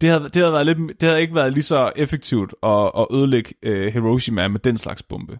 [0.00, 3.06] det havde, det, havde været lidt, det havde ikke været lige så effektivt at, at
[3.10, 5.38] ødelægge uh, Hiroshima med den slags bombe.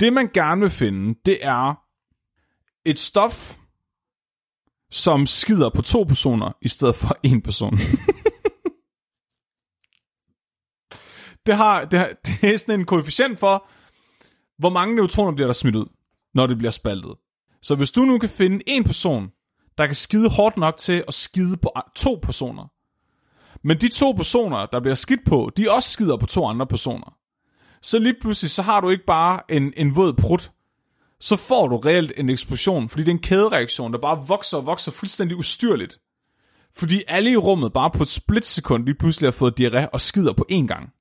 [0.00, 1.74] Det, man gerne vil finde, det er
[2.84, 3.56] et stof,
[4.90, 7.72] som skider på to personer, i stedet for en person.
[11.46, 13.68] det, har, det, har, det er sådan en koefficient for,
[14.58, 15.86] hvor mange neutroner bliver der smidt ud,
[16.34, 17.14] når det bliver spaltet.
[17.62, 19.30] Så hvis du nu kan finde en person,
[19.78, 22.70] der kan skide hårdt nok til at skide på to personer,
[23.62, 27.16] men de to personer, der bliver skidt på, de også skider på to andre personer,
[27.82, 30.50] så lige pludselig, så har du ikke bare en, en våd prut,
[31.20, 34.66] så får du reelt en eksplosion, fordi det er en kædereaktion, der bare vokser og
[34.66, 35.98] vokser fuldstændig ustyrligt.
[36.76, 40.32] Fordi alle i rummet bare på et splitsekund lige pludselig har fået diarré og skider
[40.32, 40.92] på én gang.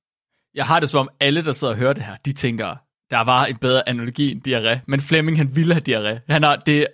[0.55, 2.75] Jeg har det som om alle, der sidder og hører det her, de tænker,
[3.10, 4.79] der var en bedre analogi end diarré.
[4.88, 6.19] Men Flemming, han ville have diarré.
[6.29, 6.88] Han har, det,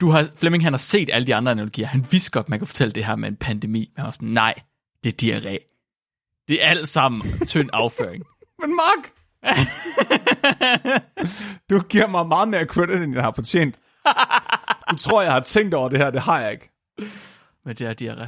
[0.00, 1.86] du har, Flemming, han har set alle de andre analogier.
[1.86, 3.92] Han vidste godt, man kan fortælle det her med en pandemi.
[3.96, 4.54] Men var sådan, nej,
[5.04, 5.56] det er diarré.
[6.48, 8.24] Det er alt sammen tynd afføring.
[8.60, 9.12] Men Mark!
[11.70, 13.78] du giver mig meget mere credit, end jeg har fortjent.
[14.90, 16.70] Du tror, jeg har tænkt over det her, det har jeg ikke.
[17.64, 18.26] Men det er diarré.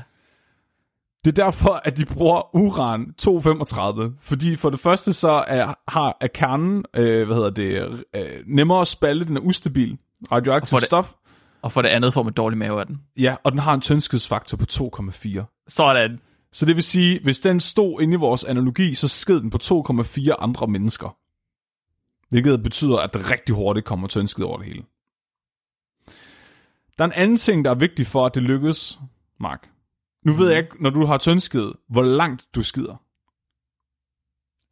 [1.24, 6.26] Det er derfor, at de bruger uran-235, fordi for det første så er, har, er
[6.26, 9.98] kernen, øh, hvad hedder det, øh, nemmere at spalte, den er ustabil,
[10.32, 11.12] radioaktivt det- stof.
[11.62, 13.03] Og for det andet får man dårlig mave af den.
[13.18, 15.64] Ja, og den har en tyndskidsfaktor på 2,4.
[15.68, 16.20] Sådan.
[16.53, 19.59] Så det vil sige, hvis den stod inde i vores analogi, så sked den på
[19.62, 21.16] 2,4 andre mennesker.
[22.29, 24.83] Hvilket betyder, at det rigtig hurtigt kommer tyndskid over det hele.
[26.98, 28.98] Der er en anden ting, der er vigtig for, at det lykkes,
[29.40, 29.68] Mark.
[30.27, 33.03] Nu ved jeg ikke, når du har tyndskid, hvor langt du skider.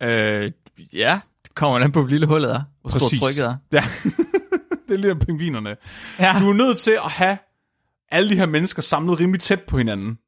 [0.02, 0.52] Øh,
[0.92, 2.62] ja, det kommer an på, hvor lille hullet er.
[2.80, 3.56] Hvor stort trykket er.
[3.72, 3.84] Ja,
[4.90, 5.76] det er lidt af pingvinerne.
[6.18, 6.36] Ja.
[6.40, 7.38] Du er nødt til at have
[8.10, 10.18] alle de her mennesker samlet rimelig tæt på hinanden.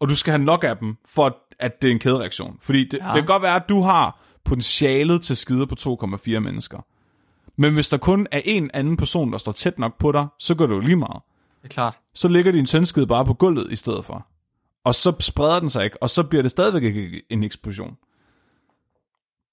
[0.00, 2.58] Og du skal have nok af dem, for at det er en kædereaktion.
[2.60, 3.06] Fordi det, ja.
[3.06, 6.78] Det kan godt være, at du har potentialet til skide på 2,4 mennesker.
[7.56, 10.54] Men hvis der kun er en anden person, der står tæt nok på dig, så
[10.54, 11.22] går det jo lige meget.
[11.62, 11.98] Det er klart.
[12.14, 14.26] Så ligger din tyndskid bare på gulvet i stedet for.
[14.84, 17.96] Og så spreder den sig ikke, og så bliver det stadigvæk ikke en eksplosion.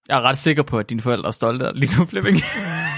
[0.08, 2.38] Jeg er ret sikker på, at dine forældre er stolte af lige nu, Flemming.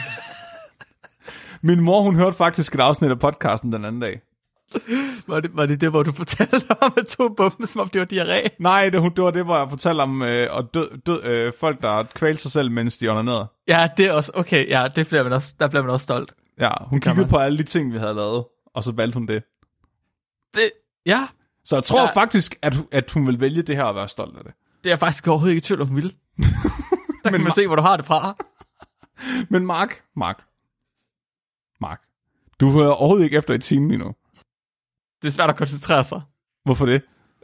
[1.63, 4.21] Min mor, hun hørte faktisk et afsnit af podcasten den anden dag.
[5.27, 8.47] var, det, var det det, hvor du fortalte om atombomben, som om det var diarré?
[8.59, 11.81] Nej, det, det var det, hvor jeg fortalte om øh, og død, død, øh, folk,
[11.81, 13.47] der kvalte sig selv, mens de onanerede.
[13.67, 16.33] Ja, det er også, okay, ja, det bliver man også, der bliver man også stolt.
[16.59, 17.29] Ja, hun kan kiggede man.
[17.29, 18.45] på alle de ting, vi havde lavet,
[18.75, 19.43] og så valgte hun det.
[20.53, 20.61] Det,
[21.05, 21.27] ja,
[21.65, 22.11] Så jeg tror Ja.
[22.13, 24.53] faktisk, at, hun- at hun vil vælge det her og være stolt af det.
[24.83, 26.13] det er jeg faktisk overhovedet ikke i tvivl om, hun vil.
[27.23, 28.35] Der kan man se, hvor du har det fra.
[29.53, 30.43] Men Mark, Mark,
[31.87, 32.01] Mark,
[32.59, 34.13] du hører overhovedet ikke efter i timen endnu.
[35.21, 36.21] Det er svært at koncentrere sig.
[36.65, 37.01] Hvorfor det?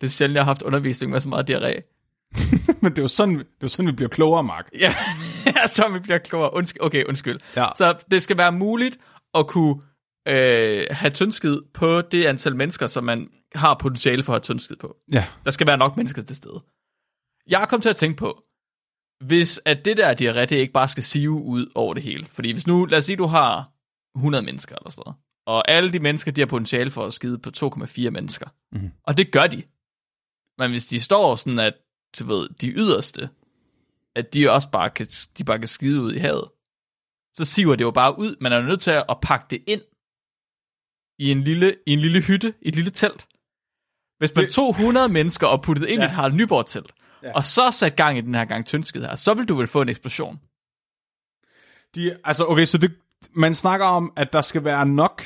[0.00, 1.96] Det er sjældent, jeg har haft undervisning med så meget diarré.
[2.82, 4.68] Men det er jo sådan, det er jo sådan vi bliver klogere, Mark.
[4.78, 4.94] Ja,
[5.56, 6.54] ja, så vi bliver klogere.
[6.54, 6.82] Undskyld.
[6.82, 7.38] Okay, undskyld.
[7.56, 7.68] Ja.
[7.76, 8.98] Så det skal være muligt
[9.34, 9.82] at kunne
[10.28, 14.76] øh, have tyndskid på det antal mennesker, som man har potentiale for at have tyndskid
[14.76, 14.96] på.
[15.12, 16.60] Ja, Der skal være nok mennesker til stede.
[17.50, 18.42] Jeg er kommet til at tænke på,
[19.24, 22.26] hvis at det der diarré, det ikke bare skal sive ud over det hele.
[22.26, 23.70] Fordi hvis nu, lad os sige, du har
[24.16, 27.38] 100 mennesker eller sådan noget, og alle de mennesker, de har potentiale for at skide
[27.38, 28.46] på 2,4 mennesker.
[28.72, 28.90] Mhm.
[29.02, 29.62] Og det gør de.
[30.58, 31.74] Men hvis de står sådan, at
[32.18, 33.30] du ved, de yderste,
[34.16, 35.06] at de også bare kan,
[35.38, 36.48] de bare kan skide ud i havet,
[37.36, 38.36] så siver det jo bare ud.
[38.40, 39.82] Man er jo nødt til at pakke det ind
[41.18, 43.28] i en lille, i en lille hytte, i et lille telt.
[44.18, 46.06] Hvis man Det- tog 100 mennesker og puttede ind ja.
[46.06, 47.32] i et Harald Nyborg-telt, ja.
[47.34, 49.82] Og så sat gang i den her gang tyndskid her, så vil du vel få
[49.82, 50.40] en eksplosion.
[51.94, 52.92] de, altså okay, så det,
[53.32, 55.22] man snakker om, at der skal være nok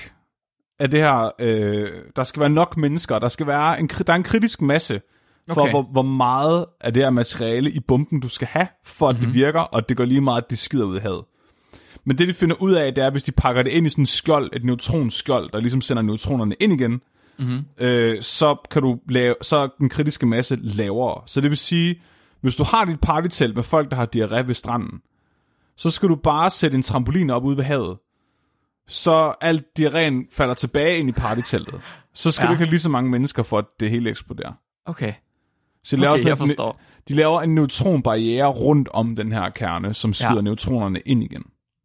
[0.78, 4.16] af det her, øh, der skal være nok mennesker, der skal være en, der er
[4.16, 5.00] en kritisk masse,
[5.52, 5.70] for Okay.
[5.70, 9.26] hvor, hvor meget af det her materiale i bomben, du skal have, for at mm-hmm.
[9.26, 11.24] det virker, og det går lige meget, at det skider ud i havet.
[12.04, 14.02] Men det, de finder ud af, det er, hvis de pakker det ind i sådan
[14.02, 17.00] en skjold, et neutronskjold, der ligesom sender neutronerne ind igen,
[17.38, 17.64] mm-hmm.
[17.79, 21.23] øh, så kan du lave, så er den kritiske masse lavere.
[21.27, 22.01] Så det vil sige,
[22.40, 25.01] hvis du har dit partytelt med folk, der har diarré ved stranden,
[25.77, 27.99] så skal du bare sætte en trampolin op ude ved havet,
[28.88, 31.81] så alt diarréen falder tilbage ind i partyteltet.
[32.14, 32.49] Så skal Ja.
[32.49, 34.53] du ikke have lige så mange mennesker, for at det hele eksploderer.
[34.87, 35.12] Okay,
[35.85, 36.81] Så de laver, okay sådan jeg en- forstår.
[37.09, 40.40] de laver en neutronbarriere rundt om den her kerne, som skyder ja.
[40.40, 41.42] neutronerne ind igen.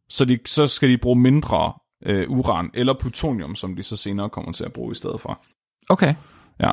[0.10, 1.74] Så, de, så skal de bruge mindre
[2.06, 5.44] øh, uran eller plutonium, som de så senere kommer til at bruge i stedet for.
[5.90, 6.16] Okay.
[6.60, 6.72] Ja.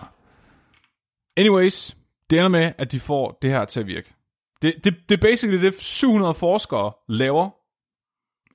[1.37, 1.97] Anyways,
[2.31, 4.15] det ender med, at de får det her til at virke.
[4.63, 7.51] Det, det, det er basically det, 700 forskere laver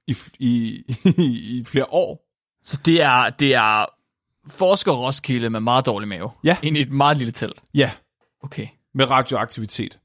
[0.08, 0.84] i, i,
[1.18, 2.28] i, i flere år.
[2.64, 3.86] Så det er, det er
[4.48, 6.32] forsker Roskilde med meget dårlig mave.
[6.44, 6.58] Ja.
[6.64, 7.64] Ind i et meget lille telt.
[7.74, 7.92] Ja,
[8.44, 8.68] Okay.
[8.94, 10.00] med radioaktivitet.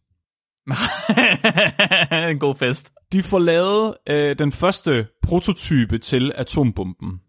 [2.31, 2.93] en god fest.
[3.13, 7.21] De får lavet øh, den første prototype til atombomben,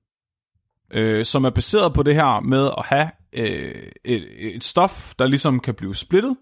[0.93, 5.27] øh, som er baseret på det her med at have øh, et, et stof, der
[5.27, 6.35] ligesom kan blive splittet,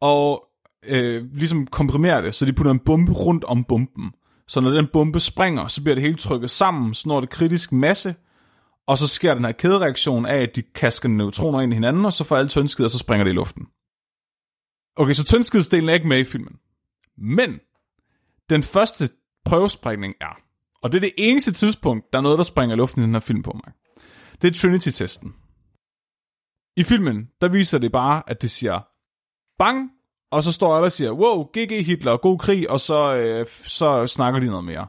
[0.00, 0.44] og
[0.86, 4.12] øh, ligesom komprimere det, så de putter en bombe rundt om bomben.
[4.48, 7.72] Så når den bombe springer, så bliver det hele trykket sammen, så når det kritisk
[7.72, 8.14] masse,
[8.86, 12.12] og så sker den her kædereaktion af, at de kasker neutroner ind i hinanden, og
[12.12, 13.66] så får alle tyndskider, og så springer det i luften.
[15.00, 16.56] Okay, så tyndskidsdelen er ikke med i filmen.
[17.18, 17.60] Men
[18.50, 19.08] den første
[19.44, 20.40] prøvesprængning er,
[20.82, 23.20] og det er det eneste tidspunkt, der er noget, der springer luften i den her
[23.20, 23.72] film på mig.
[24.42, 25.34] Det er Trinity-testen.
[26.76, 28.80] I filmen, der viser det bare, at det siger
[29.58, 29.90] bang,
[30.30, 34.06] og så står alle og siger, wow, GG Hitler, god krig, og så, øh, så
[34.06, 34.86] snakker de noget mere.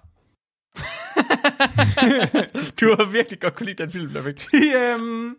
[2.80, 4.38] Du har virkelig godt kunne lide den film, Flemming.
[4.38, 5.36] De, øhm,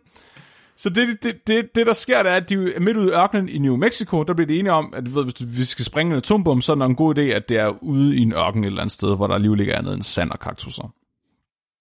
[0.77, 3.11] så det, det, det, det, der sker, det er, at de er midt ude i
[3.11, 5.85] ørkenen i New Mexico, der bliver de enige om, at du ved, hvis vi skal
[5.85, 8.33] springe en atombom, så er det en god idé, at det er ude i en
[8.33, 10.93] ørken et eller andet sted, hvor der alligevel ikke er andet end sand og kaktusser.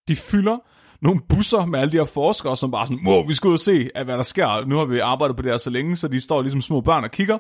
[0.09, 0.59] De fylder
[1.03, 3.59] nogle busser med alle de her forskere, som bare sådan, wow, vi skal ud og
[3.59, 4.65] se, at hvad der sker.
[4.67, 7.05] Nu har vi arbejdet på det her så længe, så de står ligesom små børn
[7.05, 7.39] og kigger.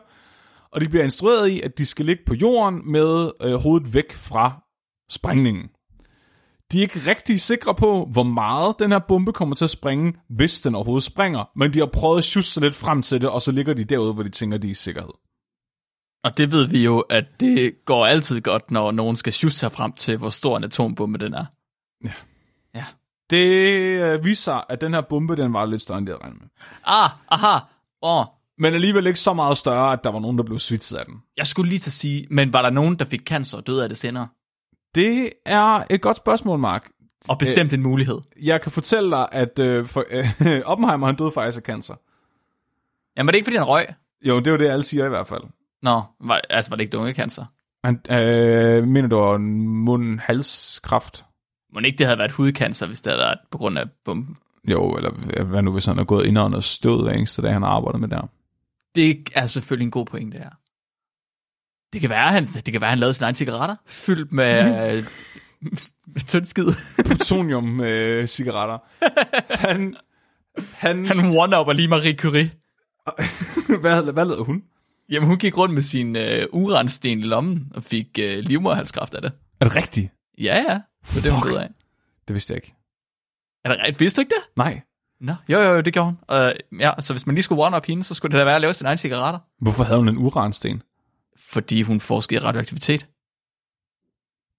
[0.72, 4.12] Og de bliver instrueret i, at de skal ligge på jorden med øh, hovedet væk
[4.12, 4.62] fra
[5.10, 5.70] sprængningen.
[6.72, 10.14] De er ikke rigtig sikre på, hvor meget den her bombe kommer til at springe,
[10.28, 11.50] hvis den overhovedet springer.
[11.56, 14.12] Men de har prøvet at sjusse lidt frem til det, og så ligger de derude,
[14.12, 15.12] hvor de tænker, de er i sikkerhed.
[16.24, 19.72] Og det ved vi jo, at det går altid godt, når nogen skal sjusse sig
[19.72, 21.44] frem til, hvor stor en atombombe den er.
[22.04, 22.12] Ja.
[22.74, 22.84] Ja.
[23.30, 23.46] Det
[24.00, 26.48] øh, viser, at den her bombe, den var lidt større, end de havde regnet med.
[26.84, 27.58] Ah, aha.
[28.02, 28.26] Åh, oh,
[28.58, 31.14] Men alligevel ikke så meget større, at der var nogen, der blev svitset af den.
[31.36, 33.82] jeg skulle lige til at sige, men var der nogen, der fik cancer og døde
[33.82, 34.28] af det senere?
[34.94, 36.88] Det er et godt spørgsmål, Mark.
[37.28, 38.18] Og bestemt en mulighed.
[38.42, 41.94] Jeg kan fortælle dig, at øh, for, øh, Oppenheimer han døde faktisk af cancer.
[43.16, 43.86] Jamen, var det ikke, fordi han røg?
[44.22, 45.42] Jo, det jo det, alle siger i hvert fald.
[45.82, 47.44] Nå, var, altså var det ikke lungecancer?
[47.84, 51.24] Han øh, mener, var en mund-halskræft.
[51.74, 54.36] Må ikke det havde været hudcancer, hvis det havde været på grund af bomben?
[54.64, 57.62] Jo, eller hvad nu, hvis han er gået ind under stød hver eneste dag, han
[57.62, 58.28] har arbejdet med der.
[58.94, 60.50] Det er selvfølgelig en god pointe, det her.
[61.92, 64.62] Det kan være, han, det kan være, han lavede sine egne cigaretter, fyldt med,
[66.14, 66.66] med tyndskid.
[67.04, 68.78] Plutonium øh, cigaretter.
[69.68, 69.96] Han,
[70.72, 72.50] han, Han one-upper lige Marie Curie.
[73.80, 74.62] hvad, hvad lavede hun?
[75.10, 79.22] Jamen, hun gik rundt med sin øh, uransten i lommen og fik øh, livmoderhalskræft af
[79.22, 79.32] det.
[79.60, 80.12] Er det rigtigt?
[80.38, 80.80] Ja, ja.
[81.14, 81.68] Det var det, hun af.
[82.28, 82.74] Det vidste jeg ikke.
[83.64, 84.00] Er det rigtigt?
[84.00, 84.56] Vidste du ikke det?
[84.56, 84.80] Nej.
[85.20, 86.18] Nå, jo, jo, jo, det gjorde hun.
[86.38, 88.60] Uh, ja, så hvis man lige skulle one-up hende, så skulle det da være at
[88.60, 89.40] lave sine egne cigaretter.
[89.60, 90.82] Hvorfor havde hun en uransten?
[91.48, 93.06] Fordi hun forskede i radioaktivitet.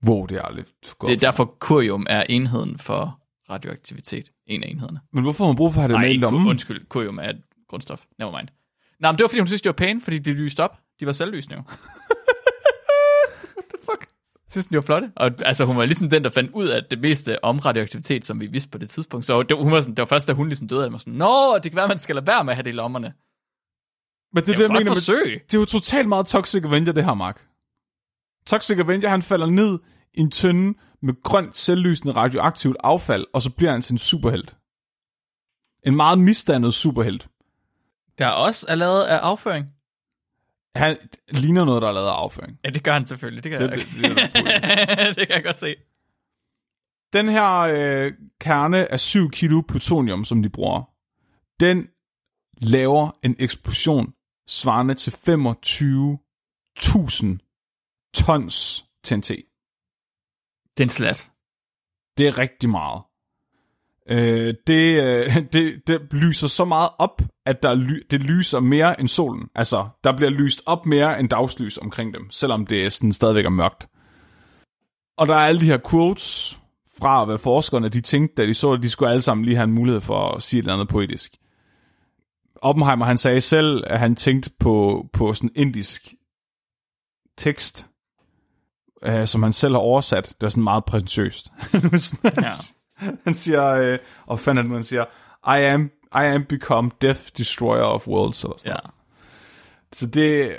[0.02, 0.68] Hvor det er lidt
[1.00, 1.10] godt.
[1.10, 3.20] Det er derfor kurium er enheden for
[3.50, 4.32] radioaktivitet.
[4.48, 5.00] En af enhederne.
[5.14, 6.48] Men hvorfor har hun brug for at have det Nej, med i lommen?
[6.48, 8.04] undskyld, kurium er et grundstof.
[8.20, 8.48] Never mind.
[9.00, 10.80] Nej, men det var fordi hun synes, det var pæne, fordi de lyste op.
[11.00, 11.64] De var selvlysende jo.
[13.58, 14.08] What the fuck?
[14.54, 15.12] synes, de var flotte.
[15.16, 18.42] Og altså, hun var ligesom den, der fandt ud af det meste om radioaktivitet, som
[18.42, 19.26] vi vidste på det tidspunkt.
[19.26, 21.14] Så det, hun var sådan, det var først, da hun ligesom døde, at var sådan,
[21.14, 23.14] Nå, det kan være, man skal lade være med at have det i lommerne.
[24.34, 25.44] Men det er Det det, er mener godt med, forsøg.
[25.48, 27.48] det er jo totalt meget Toxic Avenger, det her, Mark.
[28.48, 29.80] Toxic Avenger, han falder ned
[30.14, 34.56] i en tønde med grønt, selvlysende radioaktivt affald, og så bliver han til en superhelt.
[35.86, 37.28] En meget misdannet superhelt.
[38.18, 39.66] Der også er lavet af afføring.
[40.76, 40.98] Han
[41.32, 42.60] ligner noget, der er lavet af afføring.
[42.66, 43.44] Ja, det gør han selvfølgelig.
[43.44, 45.76] Det kan, Det- jeg, det- det det kan jeg godt se.
[47.14, 50.90] Den her øh, kerne af 7 kilo plutonium, som de bruger,
[51.60, 51.88] den
[52.58, 54.14] laver en eksplosion
[54.48, 57.38] svarende til 25.000
[58.14, 59.30] tons TNT.
[60.78, 61.30] Det er en slat.
[62.18, 63.02] Det er rigtig meget.
[64.10, 69.00] Øh, det, øh, det, det lyser så meget op, at der ly, det lyser mere
[69.00, 69.50] end solen.
[69.56, 73.46] Altså, der bliver lyst op mere end dagslys omkring dem, selvom det er sådan stadigvæk
[73.46, 73.88] er mørkt.
[75.18, 76.60] Og der er alle de her quotes
[76.98, 79.64] fra, hvad forskerne de tænkte, da de så, at de skulle alle sammen lige have
[79.64, 81.36] en mulighed for at sige et eller andet poetisk.
[82.64, 86.14] Oppenheimer, han sagde selv, at han tænkte på, på sådan indisk
[87.38, 87.88] tekst,
[89.04, 90.26] øh, som han selv har oversat.
[90.30, 91.52] Det var sådan meget præsentøst.
[92.42, 92.50] Ja.
[93.24, 95.04] Han siger, øh, og fandt han, han siger,
[95.58, 98.78] I am, I am become death destroyer of worlds, eller sådan Ja.
[98.78, 98.92] noget.
[99.94, 100.56] Så det,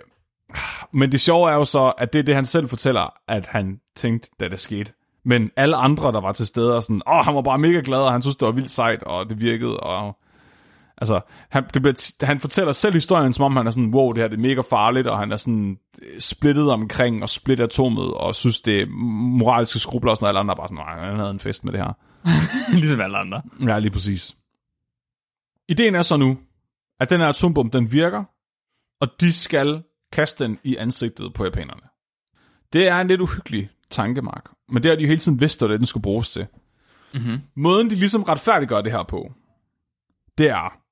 [0.93, 3.81] men det sjove er jo så, at det er det, han selv fortæller, at han
[3.97, 4.93] tænkte, da det skete.
[5.25, 7.99] Men alle andre, der var til stede, og sådan, åh, han var bare mega glad,
[7.99, 10.17] og han synes, det var vildt sejt, og det virkede, og...
[10.99, 11.21] Altså,
[11.51, 14.29] han, det bliver, han fortæller selv historien, som om han er sådan, wow, det her
[14.29, 18.35] det er mega farligt, og han er sådan øh, splittet omkring, og split atomet, og
[18.35, 18.87] synes, det er
[19.39, 21.73] moralske skrubler, og sådan noget, alle andre bare sådan, nej, han havde en fest med
[21.73, 21.93] det her.
[22.81, 23.43] ligesom alle andre.
[23.63, 24.37] Ja, lige præcis.
[25.69, 26.39] Ideen er så nu,
[27.01, 28.25] at den her atombombe, den virker,
[29.01, 29.83] og de skal
[30.13, 31.83] kaste den i ansigtet på japanerne.
[32.73, 35.71] Det er en lidt uhyggelig tankemark, men det har de jo hele tiden vidst, at
[35.71, 36.47] den skulle bruges til.
[37.15, 37.41] Mm-hmm.
[37.57, 39.33] Måden, de ligesom retfærdiggør det her på,
[40.39, 40.84] det er,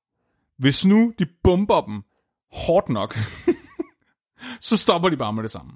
[0.57, 2.03] hvis nu de bomber dem
[2.51, 3.17] hårdt nok,
[4.61, 5.71] så stopper de bare med det samme.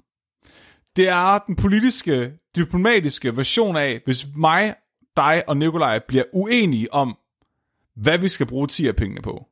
[0.96, 4.74] Det er den politiske, diplomatiske version af, hvis mig,
[5.16, 7.18] dig og Nikolaj bliver uenige om,
[7.94, 9.48] hvad vi skal bruge 10 af pengene på.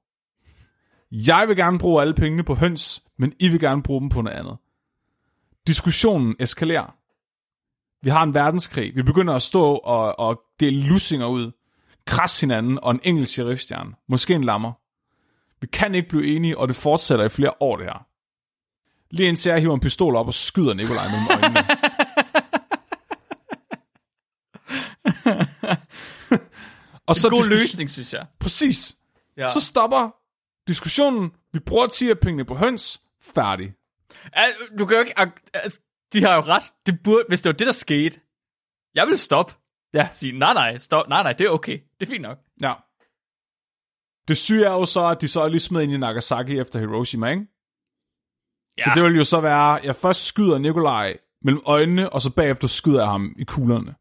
[1.10, 4.22] Jeg vil gerne bruge alle pengene på høns, men I vil gerne bruge dem på
[4.22, 4.56] noget andet.
[5.66, 6.96] Diskussionen eskalerer.
[8.02, 8.96] Vi har en verdenskrig.
[8.96, 11.52] Vi begynder at stå og, og dele lussinger ud.
[12.06, 13.94] Kras hinanden og en engelsk sheriffstjerne.
[14.08, 14.72] Måske en lammer.
[15.66, 18.06] Vi kan ikke blive enige, og det fortsætter i flere år, det her.
[19.10, 21.60] Lige indtil jeg hiver en pistol op og skyder Nikolaj mellem øjnene.
[27.06, 28.26] og Så en god diskus- løsning, synes jeg.
[28.40, 28.96] Præcis.
[29.36, 29.48] Ja.
[29.52, 30.10] Så stopper
[30.68, 31.30] diskussionen.
[31.52, 33.00] Vi bruger 10 af pengene på høns.
[33.22, 33.74] Færdig.
[34.78, 35.14] Du kan jo ikke...
[35.54, 35.80] Altså,
[36.12, 36.62] de har jo ret.
[36.86, 38.20] Det burde, hvis det var det, der skete.
[38.94, 39.54] Jeg vil stoppe.
[39.94, 40.08] Ja.
[40.12, 41.78] Sige, nej, nej, stop, nej, nej, det er okay.
[42.00, 42.38] Det er fint nok.
[42.62, 42.72] Ja.
[44.28, 46.78] Det syge er jo så, at de så er lige smed ind i Nagasaki efter
[46.78, 47.46] Hiroshima, ikke?
[48.78, 52.20] Ja, Så det vil jo så være, at jeg først skyder Nikolaj mellem øjnene, og
[52.20, 53.94] så bagefter skyder jeg ham i kuglerne.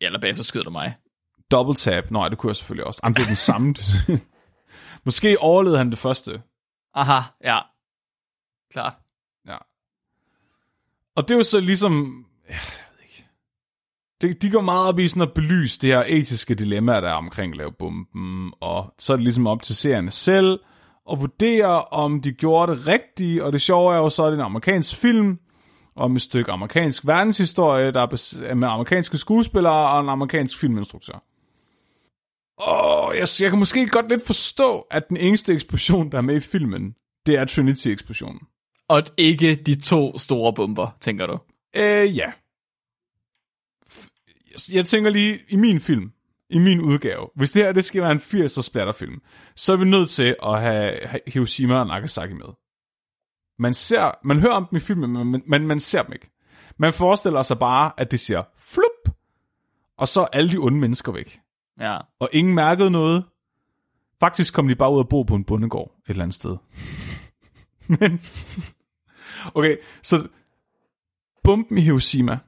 [0.00, 0.96] ja eller bagefter skyder du mig.
[1.50, 2.10] Double tap.
[2.10, 3.00] Nej, det kunne jeg selvfølgelig også.
[3.04, 3.74] Jamen, det er den samme.
[5.04, 6.42] Måske overlevede han det første.
[6.94, 7.58] Aha, ja.
[8.72, 8.94] Klart.
[9.46, 9.56] Ja.
[11.16, 12.24] Og det er jo så ligesom...
[14.20, 17.14] Det, de går meget op i sådan at belyse det her etiske dilemma, der er
[17.14, 20.60] omkring at lave bomben, og så er det ligesom op til seerne selv
[21.12, 24.38] at vurdere, om de gjorde det rigtigt, og det sjove er jo så, at det
[24.38, 25.38] er en amerikansk film,
[25.96, 31.24] om et stykke amerikansk verdenshistorie, der er med amerikanske skuespillere og en amerikansk filminstruktør.
[32.58, 36.36] Og jeg, jeg kan måske godt lidt forstå, at den eneste eksplosion, der er med
[36.36, 36.94] i filmen,
[37.26, 38.40] det er Trinity-eksplosionen.
[38.88, 41.38] Og ikke de to store bomber, tænker du?
[41.76, 42.32] Øh, ja.
[44.72, 46.12] Jeg- tænker lige, i min film,
[46.50, 49.22] i min udgave, hvis det her det skal være en 80'er splatterfilm,
[49.56, 52.46] så er vi nødt til at have have Hiroshima og Nagasaki med.
[53.58, 56.30] Man ser, man hører om dem i filmen, men man, man, man ser dem ikke.
[56.78, 59.14] Man forestiller sig bare, at det siger flup,
[59.98, 61.40] og så er alle de onde mennesker væk.
[61.80, 61.98] Ja.
[62.18, 63.24] Og ingen mærkede noget.
[64.20, 66.56] Faktisk kom de bare ud og bo på en bondegård et eller andet sted.
[68.00, 68.20] Men,
[69.54, 70.28] okay, så
[71.44, 72.38] bomben i Hiroshima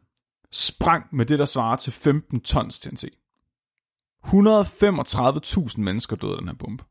[0.52, 3.04] sprang med det, der svarer til 15 tons TNT.
[4.24, 6.84] 135.000 mennesker døde af den her bombe.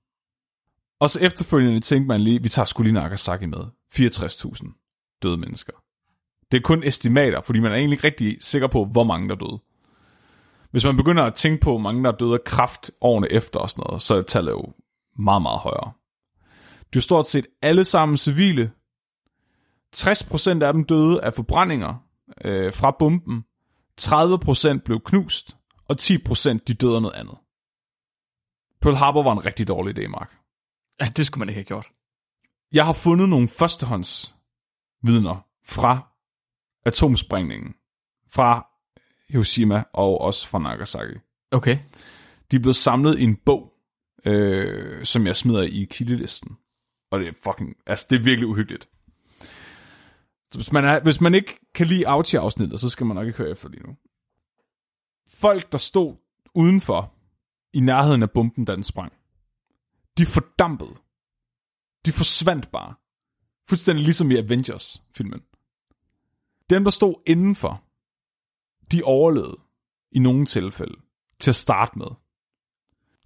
[0.99, 3.59] Og så efterfølgende tænkte man lige, vi tager skulle lige Nagasaki med.
[3.93, 5.73] 64.000 døde mennesker.
[6.51, 9.35] Det er kun estimater, fordi man er egentlig ikke rigtig sikker på, hvor mange der
[9.35, 9.59] døde.
[10.71, 13.69] Hvis man begynder at tænke på, hvor mange der døde af kraft årene efter og
[13.69, 14.73] sådan noget, så er tallet jo
[15.19, 15.91] meget, meget højere.
[16.93, 18.71] Det er stort set alle sammen civile.
[19.95, 21.93] 60% af dem døde af forbrændinger
[22.45, 23.43] øh, fra bomben.
[24.01, 27.37] 30% blev knust, og 10% de døde af noget andet.
[28.81, 30.37] Pearl Harbor var en rigtig dårlig idé, Mark.
[31.01, 31.11] ja.
[31.15, 31.87] det skulle man ikke have gjort.
[32.71, 34.35] Jeg har fundet nogle førstehånds
[35.03, 36.11] vidner fra
[36.85, 37.75] atomsprængningen
[38.31, 38.67] fra
[39.29, 41.19] Hiroshima og også fra Nagasaki.
[41.51, 41.77] Okay.
[42.51, 43.73] De er blevet samlet i en bog,
[44.25, 46.57] øh, som jeg smider i kildelisten.
[47.11, 48.89] Og det er fucking, altså det er virkelig uhyggeligt.
[50.55, 53.49] Hvis man, er, hvis man ikke kan lide Auchi-afsnittet, så skal man nok ikke høre
[53.49, 53.95] efter lige nu.
[55.29, 56.15] Folk, der stod
[56.55, 57.13] udenfor,
[57.73, 59.13] i nærheden af bomben, da den sprang,
[60.17, 60.95] de fordampede.
[62.05, 62.95] De forsvandt bare.
[63.69, 65.41] Fuldstændig ligesom i Avengers-filmen.
[66.69, 67.83] Dem, der stod indenfor,
[68.91, 69.57] de overlevede
[70.11, 71.01] i nogle tilfælde
[71.39, 72.07] til at starte med.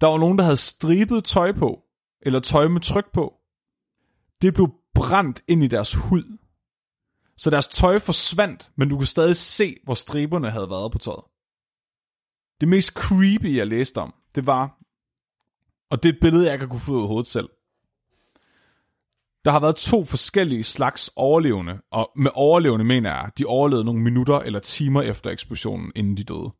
[0.00, 1.82] Der var nogen, der havde stribet tøj på,
[2.20, 3.34] eller tøj med tryk på.
[4.42, 6.35] Det blev brændt ind i deres hud.
[7.36, 11.24] Så deres tøj forsvandt, men du kunne stadig se, hvor striberne havde været på tøjet.
[12.60, 14.78] Det mest creepy, jeg læste om, det var,
[15.90, 17.48] og det er et billede, jeg kan kunne få ud af hovedet selv.
[19.44, 24.02] Der har været to forskellige slags overlevende, og med overlevende mener jeg, de overlevede nogle
[24.02, 26.52] minutter eller timer efter eksplosionen, inden de døde.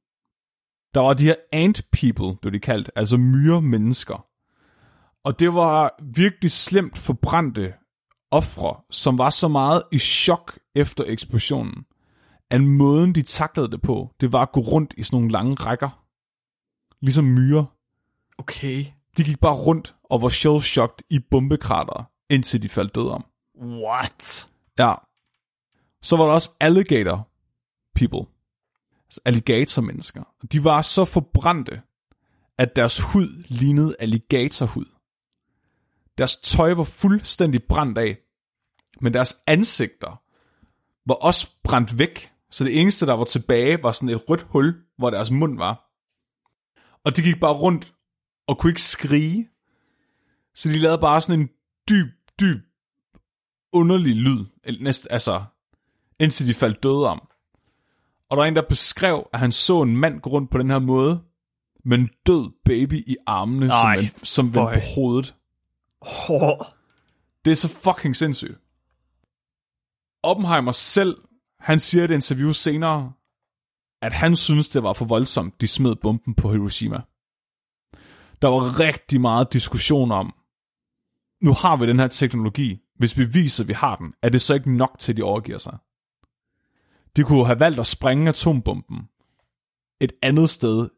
[0.95, 4.27] Der var de her ant people, blev de kaldt, altså myre mennesker.
[5.25, 7.75] Og det var virkelig slemt forbrændte
[8.37, 11.87] ofre, som var så meget i chok efter eksplosionen,
[12.51, 15.55] at måden de taklede det på, det var at gå rundt i sådan nogle lange
[15.55, 16.05] rækker.
[17.01, 17.65] Ligesom myrer.
[18.39, 18.85] Okay.
[19.17, 23.25] De gik bare rundt og var shell-shocked i bombekrater, indtil de faldt døde om.
[23.63, 24.51] What?
[24.79, 24.95] Ja.
[26.03, 27.29] Så var der også alligator
[27.95, 28.33] people.
[29.07, 30.23] Altså alligatormennesker.
[30.53, 31.83] De var så forbrændte,
[32.59, 34.87] at deres hud lignede alligatorhud.
[36.19, 38.19] Deres tøj var fuldstændig brændt af,
[39.01, 40.23] men deres ansigter
[41.07, 42.33] var også brændt væk.
[42.51, 45.91] Så det eneste, der var tilbage, var sådan et rødt hul, hvor deres mund var.
[47.05, 47.95] Og de gik bare rundt
[48.47, 49.49] og kunne ikke skrige.
[50.55, 51.49] Så de lavede bare sådan en
[51.89, 52.09] dyb,
[52.41, 52.65] dyb,
[53.73, 54.45] underlig lyd.
[54.81, 55.45] Næst, altså,
[56.19, 57.29] indtil de faldt døde om.
[58.29, 60.71] Og der var en, der beskrev, at han så en mand gå rundt på den
[60.71, 61.23] her måde,
[61.85, 65.35] med en død baby i armene, som, Ej, vendte, som vendte på hovedet.
[66.01, 66.59] Oh.
[67.45, 68.59] Det er så fucking sindssygt.
[70.23, 71.17] Oppenheimer selv,
[71.61, 73.13] han siger i et interview senere,
[74.03, 77.01] at han synes, det var for voldsomt, de smed bomben på Hiroshima.
[78.43, 80.35] Der var rigtig meget diskussion om,
[81.41, 84.43] nu har vi den her teknologi, hvis vi viser, at vi har den, er det
[84.43, 85.79] så ikke nok til, at de overgiver sig?
[87.17, 89.09] De kunne have valgt at sprænge atombomben
[90.01, 90.89] et andet sted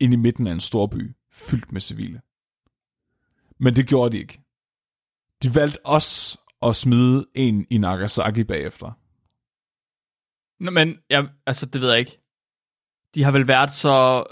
[0.00, 2.20] end i midten af en storby, fyldt med civile.
[3.58, 4.40] Men det gjorde de ikke.
[5.42, 8.92] De valgte også at smide en i Nagasaki bagefter.
[10.64, 12.18] Nå, men, ja, altså, det ved jeg ikke.
[13.14, 14.24] de har vel været så,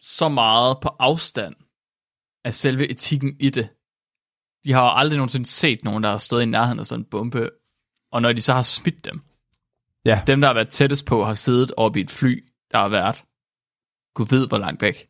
[0.00, 1.54] så meget på afstand
[2.44, 3.68] af selve etikken i det.
[4.64, 7.10] De har jo aldrig nogensinde set nogen, der har stået i nærheden af sådan en
[7.10, 7.50] bombe,
[8.12, 9.22] og når de så har smidt dem,
[10.06, 10.22] Ja.
[10.26, 13.24] dem, der har været tættest på, har siddet oppe i et fly, der har været,
[14.14, 15.08] gud ved, hvor langt væk.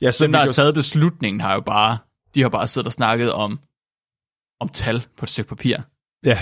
[0.00, 1.98] ja så Dem, der har taget beslutningen, har jo bare,
[2.34, 3.60] de har bare siddet og snakket om,
[4.60, 5.76] om tal på et stykke papir.
[6.24, 6.38] Ja,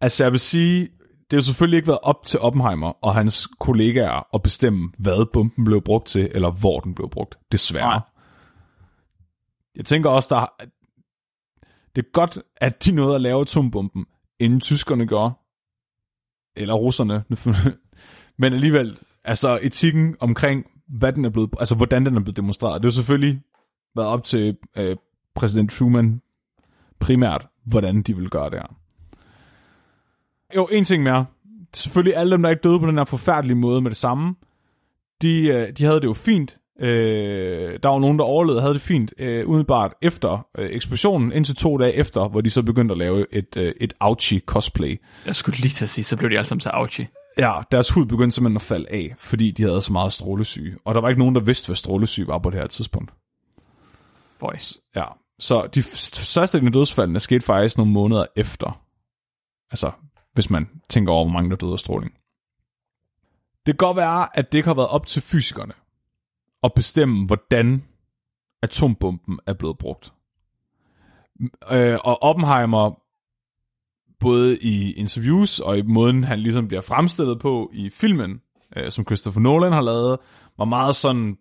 [0.00, 3.48] altså jeg vil sige, det har jo selvfølgelig ikke været op til Oppenheimer og hans
[3.60, 7.38] kollegaer at bestemme, hvad bomben blev brugt til, eller hvor den blev brugt.
[7.52, 7.88] Desværre.
[7.88, 8.00] Nej.
[9.76, 10.64] Jeg tænker også, der
[11.96, 14.06] det er godt, at de nåede at lave atombomben,
[14.40, 15.34] inden tyskerne gjorde,
[16.56, 17.24] eller russerne.
[18.40, 22.74] Men alligevel, altså etikken omkring, hvad den er blevet, altså hvordan den er blevet demonstreret,
[22.74, 23.42] det har jo selvfølgelig
[23.96, 24.96] været op til øh,
[25.34, 26.20] præsident Truman
[27.00, 28.76] primært, hvordan de vil gøre det her.
[30.56, 31.26] Jo, en ting mere.
[31.74, 34.34] Selvfølgelig alle dem, der ikke døde på den her forfærdelige måde med det samme,
[35.22, 36.56] de, øh, de havde det jo fint.
[36.80, 41.56] Øh, der var nogen, der overlevede havde det fint, øh, umiddelbart efter øh, eksplosionen, indtil
[41.56, 45.00] to dage efter, hvor de så begyndte at lave et, øh, et Ouchie cosplay.
[45.26, 47.08] Jeg skulle lige til at sige, så blev de alle sammen så ouchie.
[47.38, 50.76] Ja, deres hud begyndte simpelthen at falde af, fordi de havde så meget strålesyge.
[50.84, 53.12] Og der var ikke nogen, der vidste, hvad strålesyge var på det her tidspunkt.
[54.38, 54.78] Boys.
[54.96, 55.04] Ja,
[55.38, 58.82] så de største af dødsfaldene skete faktisk nogle måneder efter.
[59.70, 59.90] Altså,
[60.32, 62.12] hvis man tænker over, hvor mange der døde af stråling.
[63.66, 65.72] Det kan godt være, at det ikke har været op til fysikerne
[66.62, 67.84] at bestemme, hvordan
[68.62, 70.12] atombomben er blevet brugt.
[71.70, 73.00] Øh, og Oppenheimer,
[74.20, 78.40] både i interviews og i måden, han ligesom bliver fremstillet på i filmen,
[78.76, 80.18] øh, som Christopher Nolan har lavet,
[80.58, 81.38] var meget sådan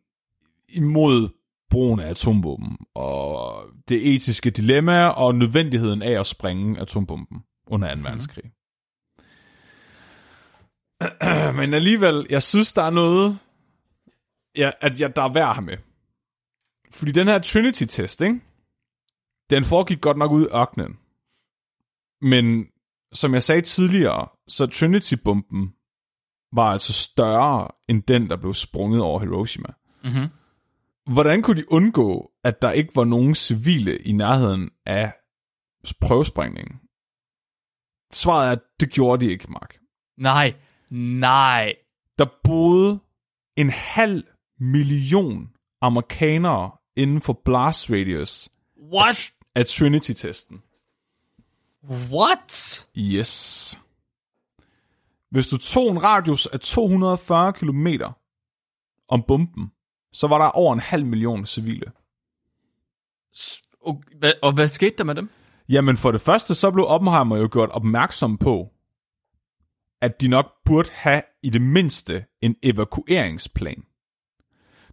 [0.70, 1.30] imod
[1.74, 8.02] brugen af atombomben, og det etiske dilemma og nødvendigheden af at springe atombomben under 2.
[8.02, 8.44] verdenskrig.
[11.60, 13.40] Men alligevel, jeg synes, der er noget,
[14.58, 15.78] ja, at jeg, der er værd at have med.
[16.92, 18.42] Fordi den her Trinity-test, ikke?
[19.50, 20.98] den foregik godt nok ud i ørkenen.
[22.22, 22.68] Men
[23.14, 25.74] som jeg sagde tidligere, så Trinity-bomben
[26.56, 29.70] var altså større end den, der blev sprunget over Hiroshima.
[30.04, 30.28] Mm-hmm.
[31.06, 35.14] Hvordan kunne de undgå, at der ikke var nogen civile i nærheden af
[36.02, 36.80] prøvesprængningen?
[38.12, 39.78] Svaret er, at det gjorde de ikke, Mark.
[40.18, 40.56] Nej,
[41.20, 41.76] nej.
[42.18, 43.00] Der boede
[43.56, 44.24] en halv
[44.60, 45.50] million
[45.82, 48.50] amerikanere inden for blast radius
[48.94, 49.32] What?
[49.56, 50.64] af Trinity-testen.
[52.12, 52.88] What?
[52.98, 53.80] Yes.
[55.30, 57.88] Hvis du tog en radius af 240 km
[59.10, 59.72] om bomben,
[60.14, 61.92] så var der over en halv million civile.
[63.82, 65.30] Og hvad, og hvad skete der med dem?
[65.70, 68.70] Jamen for det første, så blev Oppenheimer jo gjort opmærksom på,
[70.02, 73.84] at de nok burde have i det mindste en evakueringsplan.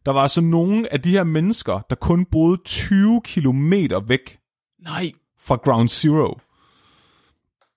[0.06, 4.38] Der var altså nogle af de her mennesker, der kun boede 20 kilometer væk
[4.78, 5.12] Nej.
[5.38, 6.38] fra Ground Zero.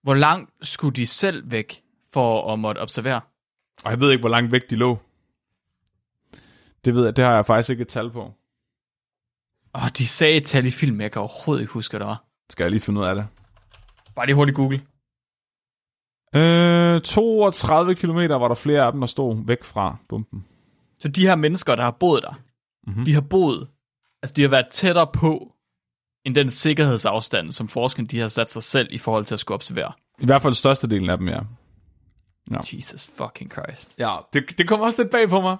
[0.03, 1.81] Hvor langt skulle de selv væk
[2.13, 3.21] for at måtte observere?
[3.83, 4.99] Og jeg ved ikke, hvor langt væk de lå.
[6.86, 8.34] Det ved jeg, det har jeg faktisk ikke et tal på.
[9.75, 12.23] Åh, de sagde et tal i filmen, jeg kan overhovedet ikke huske, hvad det var.
[12.49, 13.27] Skal jeg lige finde ud af det.
[14.15, 14.81] Bare lige hurtigt google.
[16.36, 20.45] Øh, 32 kilometer var der flere af dem, der stod væk fra bomben.
[20.99, 22.34] Så de her mennesker, der har boet der,
[22.88, 23.05] mm-hmm.
[23.05, 23.67] de har boet,
[24.21, 25.53] altså de har været tættere på,
[26.25, 29.55] end den sikkerhedsafstand, som forskerne de har sat sig selv i forhold til at skulle
[29.55, 29.91] observere.
[30.19, 31.39] I hvert fald størstedelen af dem, ja.
[32.73, 33.95] Jesus fucking Christ.
[33.99, 35.57] Ja, det, det kom også lidt bag på mig.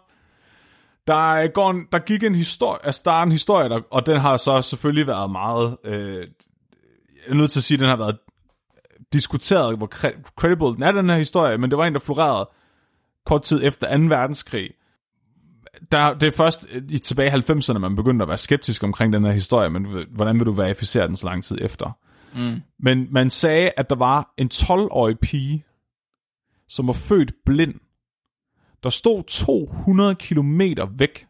[1.08, 4.18] Der, går en, der gik en historie, altså der er en historie, der, og den
[4.18, 6.28] har så selvfølgelig været meget, øh, jeg
[7.28, 8.18] er nødt til at sige, at den har været
[9.14, 12.49] diskuteret, hvor cre- credible den er, den her historie, men det var en, der florerede
[13.26, 14.04] kort tid efter 2.
[14.04, 14.70] verdenskrig.
[15.91, 19.26] Der, det er først i tilbage i 90'erne, man begyndte at være skeptisk omkring den
[19.26, 21.97] her historie, men hvordan vil du verificere den så lang tid efter?
[22.36, 22.62] Mm.
[22.80, 25.66] Men man sagde, at der var en 12-årig pige,
[26.70, 27.76] som var født blind,
[28.84, 31.27] der stod 200 kilometer væk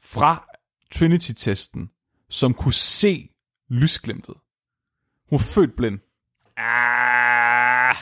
[0.00, 0.46] fra
[0.90, 1.90] Trinity-testen,
[2.30, 3.30] som kunne se
[3.68, 4.34] lysglimtet.
[5.28, 5.98] Hun var født blind.
[6.56, 7.96] Ah,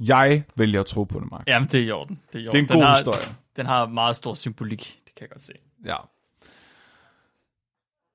[0.00, 1.44] Jeg vælger at tro på det, Mark.
[1.46, 2.20] jamen, det er i orden.
[2.32, 2.64] Det er, i Det er orden.
[2.64, 3.36] en den god har, historie.
[3.56, 5.52] Den har meget stor symbolik, det kan jeg godt se.
[5.84, 5.96] Ja.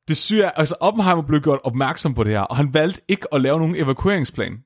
[0.07, 3.33] Det syge er, altså Oppenheimer blev gjort opmærksom på det her, og han valgte ikke
[3.33, 4.63] at lave nogen evakueringsplan.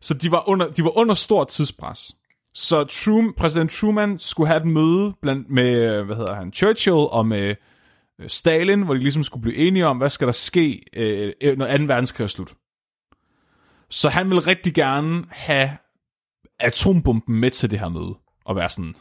[0.00, 2.16] Så de var under, de var under stort tidspres.
[2.54, 6.96] Så Truman, præsident Truman skulle have et møde blandt med, øh, hvad hedder han, Churchill
[6.96, 7.54] og med
[8.18, 11.58] øh, Stalin, hvor de ligesom skulle blive enige om, hvad skal der ske, øh, øh
[11.58, 11.84] når 2.
[11.84, 12.54] verdenskrig er slut.
[13.90, 15.70] Så han ville rigtig gerne have
[16.60, 18.14] atombomben med til det her møde.
[18.44, 18.94] og være sådan,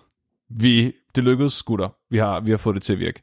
[0.49, 1.89] vi, det lykkedes, gutter.
[2.09, 3.21] Vi har, vi har fået det til at virke.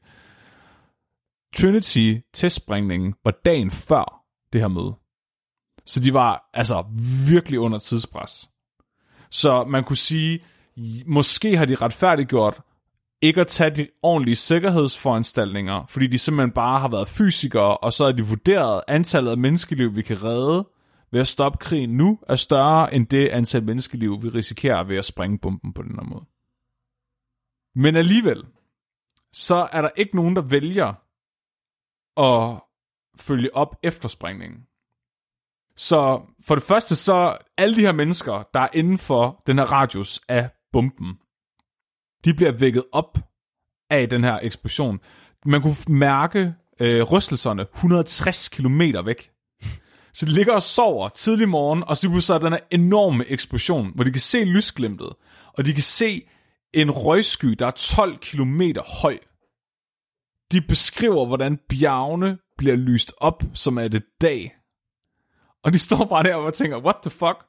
[1.57, 4.95] Trinity testsprængningen var dagen før det her møde.
[5.87, 6.85] Så de var altså
[7.29, 8.51] virkelig under tidspres.
[9.31, 10.45] Så man kunne sige,
[11.07, 12.61] måske har de retfærdiggjort
[13.21, 18.05] ikke at tage de ordentlige sikkerhedsforanstaltninger, fordi de simpelthen bare har været fysikere, og så
[18.05, 20.69] har de vurderet antallet af menneskeliv, vi kan redde
[21.11, 25.05] ved at stoppe krigen nu, er større end det antal menneskeliv, vi risikerer ved at
[25.05, 26.25] sprænge bomben på den her måde.
[27.75, 28.45] Men alligevel,
[29.33, 30.95] så er der ikke nogen, der vælger
[32.17, 32.61] at
[33.21, 34.68] følge op efter sprængningen.
[35.79, 39.65] Så for det første, så alle de her mennesker, der er inden for den her
[39.65, 41.15] radius af bomben,
[42.25, 43.19] de bliver vækket op
[43.91, 45.01] af den her eksplosion.
[45.45, 49.31] Man kunne mærke øh, rystelserne 160 km væk.
[50.13, 53.93] Så de ligger og sover tidlig morgen, og så så er den her enorme eksplosion,
[53.95, 55.13] hvor de kan se lysglimtet,
[55.53, 56.29] og de kan se
[56.75, 58.63] en røgsky, der er 12 km
[59.03, 59.19] høj.
[60.53, 64.58] De beskriver, hvordan bjergene bliver lyst op, som er det dag.
[65.69, 67.47] Og de står bare der og tænker, what the fuck?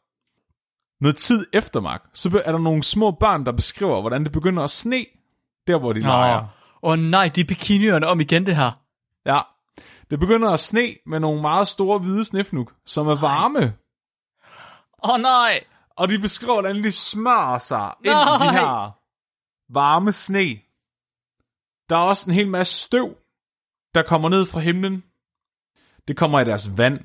[1.02, 4.64] Noget tid efter, Mark, så er der nogle små børn, der beskriver, hvordan det begynder
[4.64, 5.06] at sne,
[5.68, 6.08] der hvor de Nå.
[6.08, 6.40] leger.
[6.84, 8.72] Åh oh, nej, de er bikinierne om igen det her.
[9.26, 9.40] Ja,
[10.10, 13.74] det begynder at sne med nogle meget store hvide snefnuk, som er varme.
[15.04, 15.64] Åh oh, nej!
[15.96, 18.12] Og de beskriver, hvordan de smører sig nej.
[18.12, 18.98] ind i de her
[19.74, 20.48] varme sne.
[21.90, 23.18] Der er også en hel masse støv,
[23.96, 25.04] der kommer ned fra himlen.
[26.08, 27.00] Det kommer i deres vand.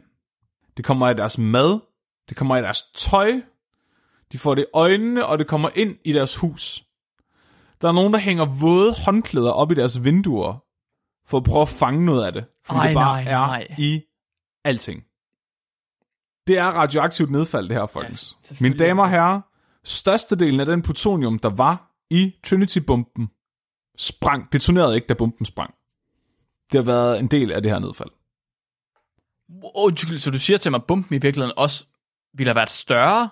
[0.76, 1.80] Det kommer i deres mad.
[2.28, 3.32] Det kommer i deres tøj.
[4.32, 6.84] De får det i øjnene, og det kommer ind i deres hus.
[7.82, 10.64] Der er nogen, der hænger våde håndklæder op i deres vinduer,
[11.26, 12.44] for at prøve at fange noget af det.
[12.64, 13.74] For Ej, det bare nej, er nej.
[13.78, 14.02] i
[14.64, 15.04] alting.
[16.46, 18.36] Det er radioaktivt nedfald, det her, folkens.
[18.50, 19.40] Ja, Mine damer og herrer,
[19.84, 23.30] størstedelen af den plutonium, der var i Trinity-bomben,
[23.98, 25.74] sprang, detonerede ikke, da bomben sprang.
[26.72, 28.10] Det har været en del af det her nedfald.
[29.74, 31.86] Undskyld, så du siger til mig, at bomben i virkeligheden også
[32.34, 33.28] ville have været større?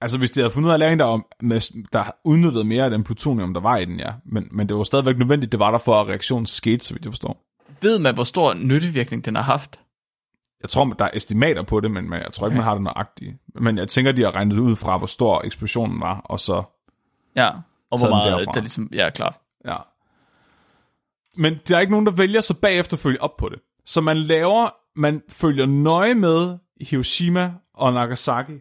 [0.00, 3.04] Altså, hvis de havde fundet ud af læring, der, med, der udnyttede mere af den
[3.04, 4.12] plutonium, der var i den, ja.
[4.24, 7.04] Men, men det var stadigvæk nødvendigt, det var der for, at reaktionen skete, så vidt
[7.04, 7.44] jeg forstår.
[7.80, 9.80] Ved man, hvor stor nyttevirkning den har haft?
[10.62, 12.56] Jeg tror, der er estimater på det, men, jeg tror ikke, okay.
[12.56, 13.36] man har det nøjagtigt.
[13.54, 16.62] Men jeg tænker, de har regnet ud fra, hvor stor eksplosionen var, og så...
[17.36, 17.50] Ja,
[17.90, 18.90] og hvor meget det ligesom...
[18.92, 19.38] Ja, klart.
[19.64, 19.76] Ja.
[21.36, 23.58] Men der er ikke nogen, der vælger så bagefter at følge op på det.
[23.84, 28.60] Så man laver, man følger nøje med Hiroshima og Nagasaki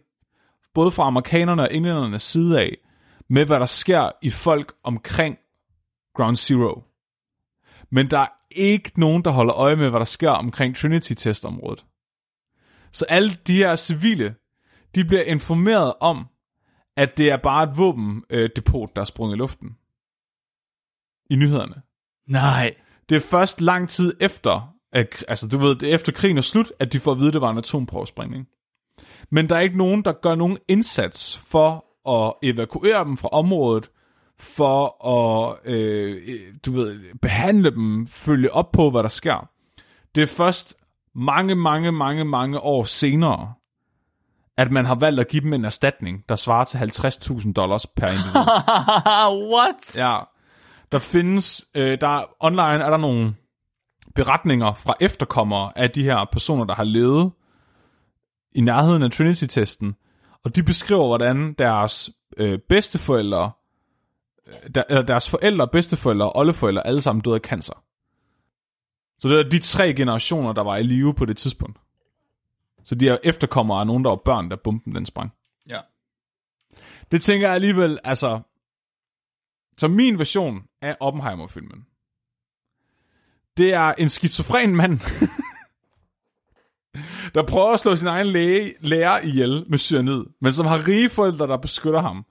[0.73, 2.77] både fra amerikanerne og englændernes side af,
[3.27, 5.37] med hvad der sker i folk omkring
[6.15, 6.83] Ground Zero.
[7.89, 11.85] Men der er ikke nogen, der holder øje med, hvad der sker omkring Trinity-testområdet.
[12.91, 14.35] Så alle de her civile,
[14.95, 16.27] de bliver informeret om,
[16.95, 19.77] at det er bare et våbendepot, der er sprunget i luften.
[21.29, 21.81] I nyhederne.
[22.27, 22.75] Nej.
[23.09, 26.41] Det er først lang tid efter, at, altså du ved, det er efter krigen er
[26.41, 28.47] slut, at de får at vide, at det var en atomprøvesprængning
[29.33, 33.89] men der er ikke nogen, der gør nogen indsats for at evakuere dem fra området,
[34.39, 39.49] for at, øh, du ved, behandle dem, følge op på, hvad der sker.
[40.15, 40.75] Det er først
[41.15, 43.53] mange, mange, mange, mange år senere,
[44.57, 48.07] at man har valgt at give dem en erstatning, der svarer til 50.000 dollars per
[48.07, 48.45] individ.
[49.53, 49.97] What?
[49.97, 50.19] Ja.
[50.91, 53.35] Der findes, øh, der online er der nogle
[54.15, 57.31] beretninger fra efterkommere af de her personer, der har levet
[58.51, 59.95] i nærheden af Trinity-testen,
[60.43, 63.51] og de beskriver, hvordan deres øh, bedsteforældre,
[64.47, 67.83] øh, der, eller deres forældre, bedsteforældre og oldeforældre alle sammen døde af cancer.
[69.19, 71.79] Så det er de tre generationer, der var i live på det tidspunkt.
[72.83, 75.33] Så de er efterkommere af nogen, der var børn, da bomben den sprang.
[75.69, 75.79] Ja.
[77.11, 78.41] Det tænker jeg alligevel, altså...
[79.77, 81.85] Så min version af Oppenheimer-filmen,
[83.57, 84.99] det er en skizofren mand,
[87.33, 91.09] der prøver at slå sin egen læge, lærer ihjel med cyanid, men som har rige
[91.09, 92.25] forældre, der beskytter ham.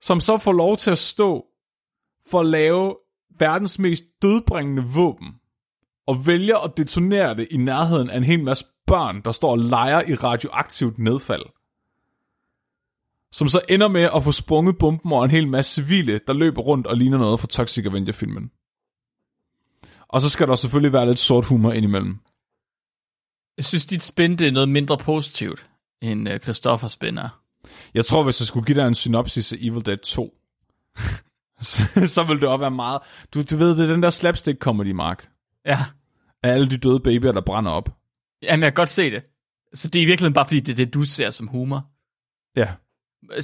[0.00, 1.46] Som så får lov til at stå
[2.30, 2.96] for at lave
[3.38, 5.28] verdens mest dødbringende våben,
[6.06, 9.58] og vælger at detonere det i nærheden af en hel masse børn, der står og
[9.58, 11.42] leger i radioaktivt nedfald.
[13.32, 16.62] Som så ender med at få sprunget bomben over en hel masse civile, der løber
[16.62, 18.50] rundt og ligner noget fra Toxic Avenger-filmen.
[20.12, 22.18] Og så skal der selvfølgelig være lidt sort humor indimellem.
[23.56, 25.66] Jeg synes, dit spin det er noget mindre positivt,
[26.02, 27.42] end uh, Christoffer spinner.
[27.94, 30.34] Jeg tror, hvis jeg skulle give dig en synopsis af Evil Dead 2,
[31.60, 33.00] så, så ville det også være meget...
[33.34, 35.28] Du, du ved, det er den der slapstick-comedy, Mark.
[35.66, 35.78] Ja.
[36.42, 37.96] Af alle de døde babyer, der brænder op.
[38.42, 39.24] Jamen, jeg kan godt se det.
[39.74, 41.86] Så det er i virkeligheden bare, fordi det er det, du ser som humor.
[42.56, 42.72] Ja.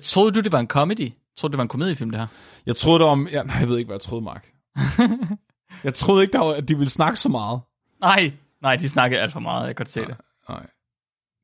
[0.03, 1.13] Troede du, det var en comedy?
[1.39, 2.27] troede, det var en komediefilm, det her.
[2.67, 3.29] Jeg troede om...
[3.29, 4.53] Ja, nej, jeg ved ikke, hvad jeg troede, Mark.
[5.85, 7.61] jeg troede ikke, der var, at de ville snakke så meget.
[8.01, 9.67] Nej, nej, de snakkede alt for meget.
[9.67, 10.17] Jeg kan godt se det.
[10.49, 10.67] Nej.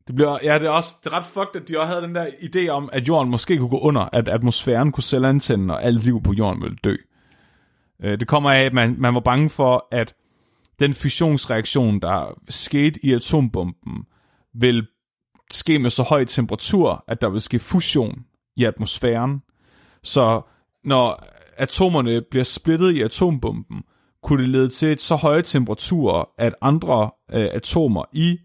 [0.06, 2.14] Det bliver, ja, det er også det er ret fucked, at de også havde den
[2.14, 5.82] der idé om, at jorden måske kunne gå under, at atmosfæren kunne selv antænde, og
[5.82, 6.96] alt liv på jorden ville dø.
[8.02, 10.14] Øh, Det kommer af, at man, man var bange for, at
[10.78, 14.04] den fusionsreaktion, der skete i atombomben,
[14.54, 14.86] vil
[15.50, 18.24] ske med så høj temperatur, at der vil ske fusion
[18.56, 19.42] i atmosfæren.
[20.02, 20.42] Så
[20.84, 21.26] når
[21.56, 23.82] atomerne bliver splittet i atombomben,
[24.24, 28.38] kunne det lede til et så høje temperaturer, at andre øh, atomer i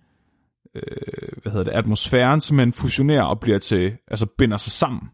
[0.75, 5.09] øh, hvad hedder det, atmosfæren simpelthen fusionerer og bliver til, altså binder sig sammen.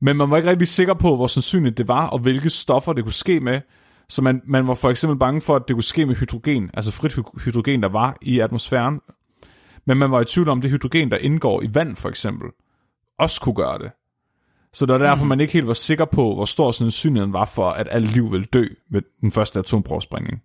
[0.00, 3.04] Men man var ikke rigtig sikker på, hvor sandsynligt det var, og hvilke stoffer det
[3.04, 3.60] kunne ske med.
[4.08, 6.90] Så man, man var for eksempel bange for, at det kunne ske med hydrogen, altså
[6.90, 7.14] frit
[7.44, 9.00] hydrogen, der var i atmosfæren.
[9.86, 12.48] Men man var i tvivl om, det hydrogen, der indgår i vand for eksempel,
[13.18, 13.90] også kunne gøre det.
[14.74, 15.28] Så det var derfor, mm.
[15.28, 18.46] man ikke helt var sikker på, hvor stor sandsynligheden var for, at alt liv ville
[18.46, 20.42] dø ved den første atomprøvesprængning.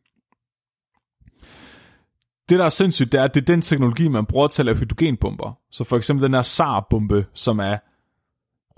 [2.49, 4.65] Det, der er sindssygt, det er, at det er den teknologi, man bruger til at
[4.65, 5.59] lave hydrogenbomber.
[5.71, 7.77] Så for eksempel den her SAR-bombe, som er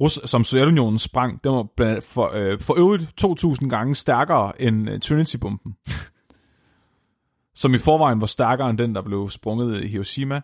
[0.01, 4.89] Rus- som Sovjetunionen sprang, den var blandt- for, øh, for øvrigt 2.000 gange stærkere end
[4.89, 5.75] øh, Trinity-bomben.
[7.61, 10.41] som i forvejen var stærkere end den, der blev sprunget i Hiroshima.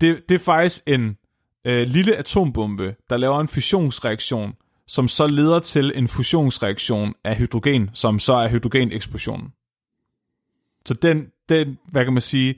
[0.00, 1.16] Det, det er faktisk en
[1.64, 4.54] øh, lille atombombe, der laver en fusionsreaktion,
[4.86, 9.52] som så leder til en fusionsreaktion af hydrogen, som så er hydrogeneksplosionen.
[10.86, 12.54] Så den, den, hvad kan man sige,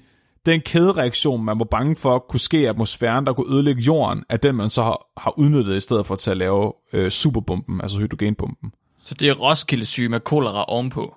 [0.46, 4.36] den kædereaktion, man var bange for kunne ske i atmosfæren, der kunne ødelægge jorden, er
[4.36, 7.98] den, man så har, har udnyttet i stedet for til at lave øh, superbomben, altså
[7.98, 8.72] hydrogenbomben.
[9.04, 11.14] Så det er Roskilde syge med kolera ovenpå.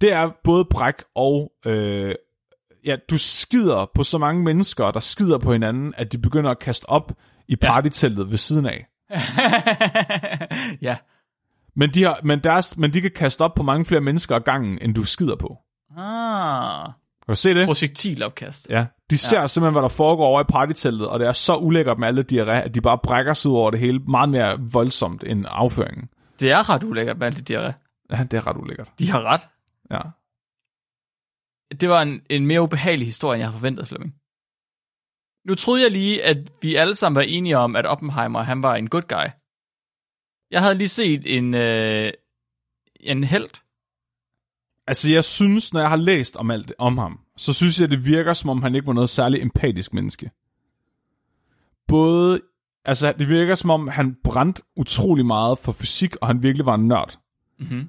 [0.00, 1.52] Det er både bræk og...
[1.66, 2.14] Øh,
[2.86, 6.58] ja, du skider på så mange mennesker, der skider på hinanden, at de begynder at
[6.58, 7.12] kaste op
[7.48, 8.86] i partyteltet ved siden af.
[10.88, 10.96] ja.
[11.76, 14.40] Men de, har, men, deres, men de kan kaste op på mange flere mennesker ad
[14.40, 15.58] gangen, end du skider på.
[15.96, 16.84] Ah.
[17.26, 17.66] Kan du se det?
[17.66, 18.70] Projektilopkast.
[18.70, 18.86] Ja.
[19.10, 19.46] De ser ja.
[19.46, 22.64] simpelthen, hvad der foregår over i partyteltet, og det er så ulækkert med alle diarré,
[22.64, 26.08] at de bare brækker sig ud over det hele meget mere voldsomt end afføringen.
[26.40, 27.72] Det er ret ulækkert med alt det diarré.
[28.10, 28.88] Ja, det er ret ulækkert.
[28.98, 29.40] De har ret.
[29.90, 30.00] Ja.
[31.80, 34.14] Det var en, en mere ubehagelig historie, end jeg havde forventet, Flemming.
[35.46, 38.76] Nu troede jeg lige, at vi alle sammen var enige om, at Oppenheimer, han var
[38.76, 39.30] en good guy.
[40.50, 42.12] Jeg havde lige set en, øh,
[43.00, 43.50] en held.
[44.86, 48.04] Altså, jeg synes, når jeg har læst om alt om ham, så synes jeg, det
[48.04, 50.30] virker, som om han ikke var noget særligt empatisk menneske.
[51.88, 52.40] Både,
[52.84, 56.74] altså, det virker, som om han brændte utrolig meget for fysik, og han virkelig var
[56.74, 57.18] en nørd.
[57.58, 57.88] Mm-hmm.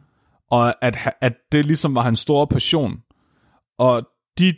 [0.50, 3.04] Og at, at det ligesom var hans store passion.
[3.78, 4.08] Og
[4.40, 4.56] de,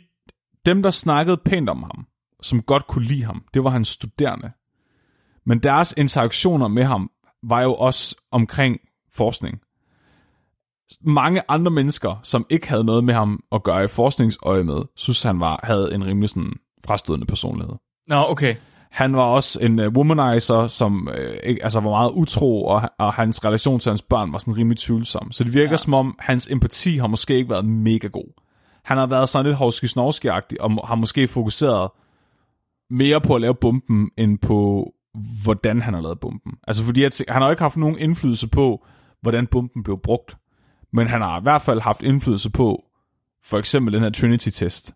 [0.66, 2.06] dem, der snakkede pænt om ham,
[2.42, 4.50] som godt kunne lide ham, det var hans studerende.
[5.46, 7.10] Men deres interaktioner med ham
[7.42, 8.80] var jo også omkring
[9.12, 9.60] forskning.
[11.00, 15.22] Mange andre mennesker, som ikke havde noget med ham at gøre i forskningsøje med, synes
[15.22, 16.52] han var, havde en rimelig sådan
[16.86, 17.74] frastødende personlighed.
[18.06, 18.56] Nå, okay.
[18.90, 21.08] Han var også en uh, womanizer, som
[21.44, 24.78] ikke, altså var meget utro, og, og hans relation til hans børn var sådan rimelig
[24.78, 25.32] tvivlsom.
[25.32, 25.76] Så det virker ja.
[25.76, 28.39] som om, hans empati har måske ikke været mega god.
[28.84, 30.28] Han har været sådan lidt hovski snovski
[30.60, 31.90] og har måske fokuseret
[32.90, 34.92] mere på at lave bomben, end på,
[35.42, 36.52] hvordan han har lavet bomben.
[36.66, 38.86] Altså fordi jeg han har jo ikke haft nogen indflydelse på,
[39.20, 40.36] hvordan bomben blev brugt.
[40.92, 42.84] Men han har i hvert fald haft indflydelse på,
[43.44, 44.94] for eksempel den her Trinity-test,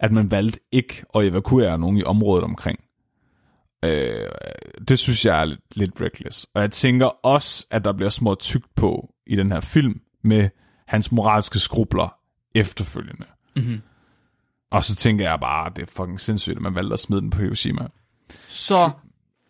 [0.00, 2.78] at man valgte ikke at evakuere nogen i området omkring.
[3.84, 4.28] Øh,
[4.88, 6.46] det synes jeg er lidt, lidt reckless.
[6.54, 10.48] Og jeg tænker også, at der bliver små tygt på i den her film, med
[10.86, 12.19] hans moralske skrubler
[12.54, 13.26] efterfølgende.
[13.56, 13.82] Mm-hmm.
[14.70, 17.30] Og så tænker jeg bare, det er fucking sindssygt, at man valgte at smide den
[17.30, 17.86] på Hiroshima.
[18.46, 18.90] Så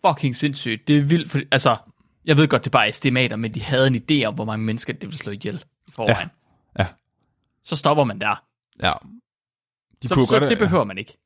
[0.05, 0.87] fucking sindssygt.
[0.87, 1.77] Det er vildt, for, altså,
[2.25, 4.65] jeg ved godt, det er bare estimater, men de havde en idé om, hvor mange
[4.65, 6.29] mennesker det ville slå ihjel i forvejen.
[6.77, 6.83] Ja.
[6.83, 6.87] ja.
[7.63, 8.43] Så stopper man der.
[8.83, 8.93] Ja.
[10.03, 11.17] De så så det behøver man ikke.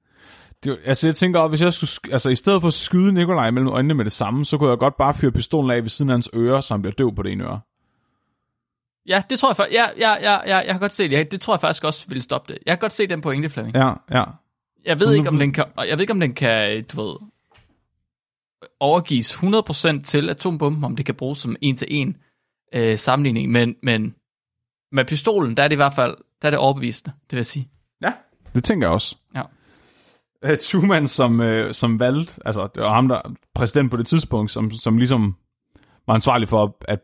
[0.63, 3.69] Det, altså jeg tænker, hvis jeg skulle, altså i stedet for at skyde Nikolaj mellem
[3.69, 6.13] øjnene med det samme, så kunne jeg godt bare fyre pistolen af ved siden af
[6.13, 7.59] hans øre, så han bliver døv på det ene øre.
[9.07, 9.75] Ja, det tror jeg faktisk.
[9.75, 11.31] Ja, ja, ja, ja, jeg har godt set det.
[11.31, 12.61] Det tror jeg faktisk også ville stoppe det.
[12.65, 13.75] Jeg har godt set den pointe, Flemming.
[13.75, 14.23] Ja, ja.
[14.85, 17.15] Jeg ved, ikke, om den kan, jeg ved ikke, om den kan, du ved,
[18.79, 22.17] overgives 100% til atombomben, om det kan bruges som en-til-en
[22.73, 24.15] øh, sammenligning, men, men
[24.91, 27.45] med pistolen, der er det i hvert fald, der er det overbevisende, det vil jeg
[27.45, 27.69] sige.
[28.01, 28.13] Ja,
[28.55, 29.17] det tænker jeg også.
[29.35, 29.41] Ja.
[30.49, 33.21] Uh, Truman, som, uh, som valgte, altså det var ham, der
[33.55, 35.35] præsident på det tidspunkt, som, som ligesom
[36.07, 36.99] var ansvarlig for, at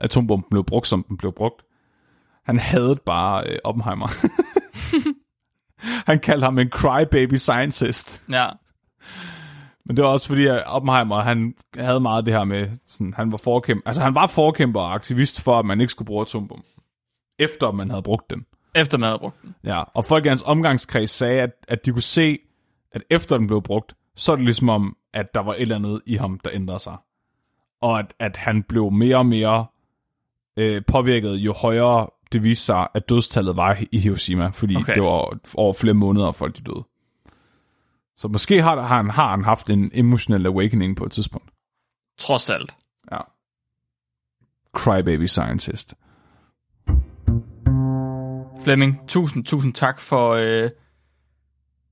[0.00, 1.62] atombomben blev brugt, som den blev brugt.
[2.44, 4.08] Han havde bare uh, Oppenheimer.
[6.10, 8.22] han kaldte ham en crybaby scientist.
[8.30, 8.48] Ja.
[9.84, 13.32] Men det var også fordi, at Oppenheimer, han havde meget det her med, sådan, han
[13.32, 16.68] var forkæmper, altså han var forkæmper og aktivist for, at man ikke skulle bruge atombomben,
[17.38, 18.46] efter man havde brugt den.
[18.74, 19.54] Efter man havde brugt den.
[19.64, 22.38] Ja, og folk i hans omgangskreds sagde, at, at de kunne se,
[22.92, 25.76] at efter den blev brugt, så er det ligesom om, at der var et eller
[25.76, 26.96] andet i ham, der ændrede sig.
[27.80, 29.66] Og at, at han blev mere og mere
[30.56, 34.94] øh, påvirket, jo højere det viste sig, at dødstallet var i Hiroshima, fordi Okay.
[34.94, 36.84] det var over flere måneder, folk de døde.
[38.16, 41.50] Så måske har, har, han, har han haft en emotional awakening på et tidspunkt.
[42.18, 42.74] Trods alt.
[43.12, 43.18] Ja.
[44.76, 45.94] Crybaby scientist.
[48.64, 50.70] Flemming, tusind, tusind tak for øh,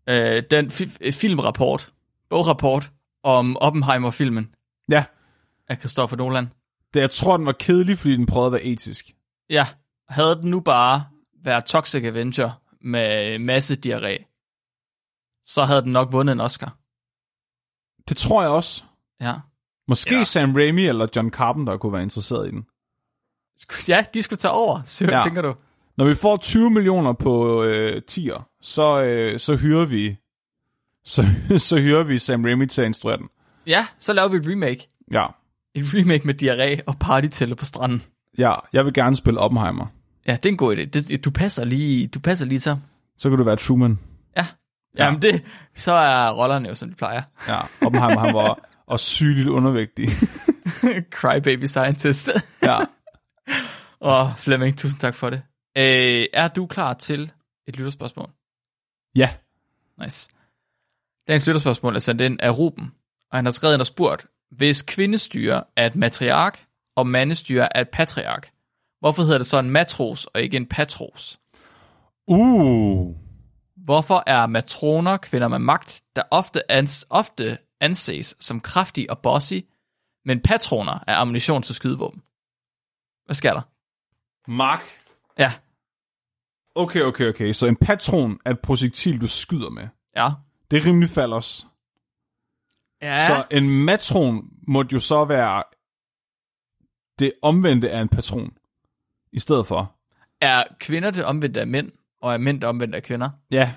[0.09, 1.93] øh, den fi- øh, filmrapport,
[2.31, 2.91] bograpport
[3.23, 4.55] om Oppenheimer-filmen
[4.89, 5.05] Ja,
[5.69, 6.51] af Christopher Nolan.
[6.95, 9.11] Det, jeg tror, den var kedelig, fordi den prøvede at være etisk.
[9.51, 9.66] Ja,
[10.09, 11.05] havde den nu bare
[11.45, 14.24] været Toxic Avenger med masse diarré,
[15.45, 16.76] så havde den nok vundet en Oscar.
[18.09, 18.82] Det tror jeg også.
[19.20, 19.34] Ja.
[19.88, 20.24] Måske Ja.
[20.24, 22.66] Sam Raimi eller John Carpenter kunne være interesseret i den.
[23.88, 25.05] Ja, de skulle tage over, så.
[25.11, 25.20] Ja.
[25.24, 25.55] tænker du.
[25.97, 30.16] Når vi får 20 millioner på øh, tier, så, øh, så hyrer vi
[31.05, 31.24] så,
[31.68, 33.28] så hyrer vi Sam Raimi til at instruere den.
[33.66, 34.88] Ja, så laver vi et remake.
[35.11, 35.26] Ja.
[35.75, 38.03] Et remake med diarré og partytælle på stranden.
[38.39, 39.87] ja, jeg vil gerne spille Oppenheimer.
[40.27, 40.85] Ja, det er en god idé.
[40.85, 42.77] Det, du passer lige, du passer lige til.
[43.18, 43.99] Så kan du være Truman.
[44.37, 44.47] Ja.
[44.99, 45.45] Jamen det,
[45.75, 47.23] så er rollerne jo, som de plejer.
[47.49, 50.09] Ja, Oppenheimer han var og sygeligt undervægtig.
[51.21, 52.31] Crybaby scientist.
[52.62, 52.79] ja.
[54.01, 55.43] og Flemming, tusind tak for det.
[55.79, 57.33] Øh, er du klar til
[57.68, 58.31] et lytterspørgsmål?
[59.14, 59.31] ja.
[60.05, 60.31] Nice.
[61.29, 62.93] Dagens lytterspørgsmål er sendt ind af Ruben,
[63.31, 67.81] og han har skrevet ind og spurgt, hvis kvindestyre er et matriark, og mandestyre er
[67.81, 68.51] et patriark,
[69.01, 71.41] hvorfor hedder det så en matros og ikke en patros?
[72.27, 73.15] Uh.
[73.77, 79.61] Hvorfor er matroner kvinder med magt, der ofte, ans, ofte anses som kraftige og bossy,
[80.25, 82.23] men patroner er ammunition til skydevåben?
[83.25, 83.63] Hvad sker der?
[84.51, 84.83] Mark.
[85.39, 85.53] Ja,
[86.75, 87.53] Okay, okay, okay.
[87.53, 89.89] Så en patron er et projektil, du skyder med.
[90.17, 90.29] ja.
[90.71, 91.67] Det er rimelig falders.
[93.03, 95.63] Ja, Så en matron må jo så være
[97.19, 98.53] det omvendte af en patron.
[99.33, 99.95] I stedet for.
[100.41, 101.93] er kvinder det omvendte af mænd,
[102.23, 103.31] og er mænd det omvendte af kvinder?
[103.51, 103.75] Ja.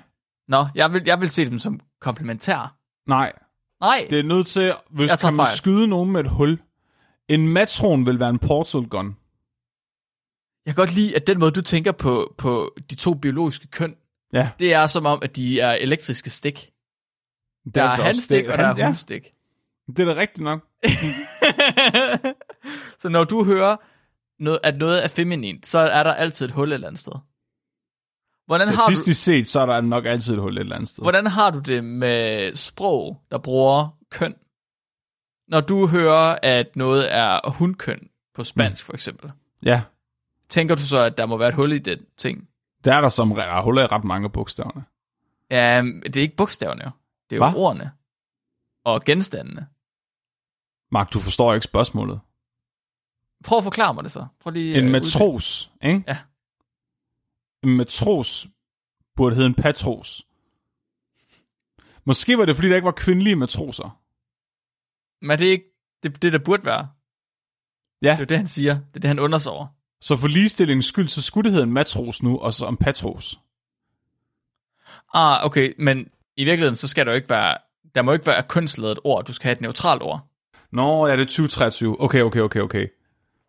[0.48, 2.76] Nå, jeg vil, jeg vil se dem som komplementær.
[3.06, 3.32] Nej.
[3.80, 5.56] Nej, Det er nødt til, hvis kan man fejl.
[5.56, 6.62] skyde nogen med et hul.
[7.28, 9.06] En matron vil være en portal gun.
[10.66, 13.96] jeg kan godt lide, at den måde, du tænker på, på de to biologiske køn,
[14.32, 14.50] Ja.
[14.58, 16.70] det er som om, at de er elektriske stik.
[17.64, 18.02] Det Der er også.
[18.02, 19.32] handstik, og der er han- ja, hundstik.
[19.86, 20.60] Det er da rigtigt nok.
[22.98, 23.76] så når du hører,
[24.38, 27.12] noget, at noget er feminint, så er der altid et hul et eller andet sted.
[28.46, 31.02] Hvordan har, du, set, så er der nok altid et hul et eller andet sted.
[31.04, 34.34] hvordan har du det med sprog, der bruger køn?
[35.48, 39.82] Når du hører, at noget er hundkøn på spansk, for eksempel, Ja.
[40.48, 42.48] tænker du så, at der må være et hul i den ting?
[42.84, 44.84] Der er der som der er huller i ret mange bogstaverne.
[45.50, 46.90] Ja, det er ikke bogstaverne jo.
[47.30, 47.56] Det er jo Hva?
[47.56, 47.92] ordene.
[48.84, 49.68] Og genstandene.
[50.90, 52.20] Mark, du forstår ikke spørgsmålet.
[53.44, 54.26] Prøv at forklare mig det så.
[54.40, 56.04] Prøv lige, En øh, matros, ikke?
[56.06, 56.18] Ja.
[57.62, 58.46] En matros
[59.16, 60.22] burde hedde en patros.
[62.04, 64.00] Måske var det, fordi der ikke var kvindelige matroser.
[65.20, 65.70] Men det er ikke
[66.02, 66.88] det, det, der burde være.
[68.02, 68.08] Ja.
[68.08, 68.74] Det er jo det, han siger.
[68.74, 69.66] Det er det, han undersover.
[70.00, 73.38] Så for ligestillingens skyld, så skulle det hedde en matros nu, og så en patros.
[75.14, 77.56] Ah, okay, men i virkeligheden, så skal der jo ikke være,
[77.94, 79.24] der må ikke være kønsladet ord.
[79.24, 80.28] Du skal have et neutralt ord.
[80.72, 82.00] Nå, ja, det er 2023.
[82.02, 82.86] Okay, okay, okay, okay.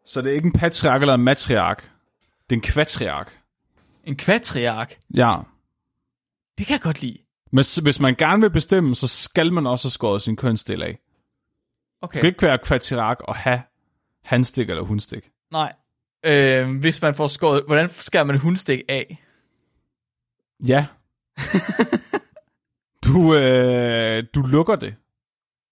[0.06, 1.92] Så det er ikke en patriark eller en matriark.
[2.50, 3.40] Det er en kvatriark.
[4.04, 5.36] En kvatriark, Ja.
[6.58, 7.18] det kan jeg godt lide.
[7.52, 11.00] Men hvis man gerne vil bestemme, så skal man også have skåret sin kønsdel af.
[12.02, 13.62] Okay, Det kan ikke være kvatriark og have
[14.24, 15.30] hanstik eller hundstik.
[15.52, 15.74] nej.
[16.26, 19.24] Øh, hvis man får skåret, hvordan skærer man hundstik af?
[20.68, 20.86] Ja.
[23.06, 24.96] du, øh, du lukker det.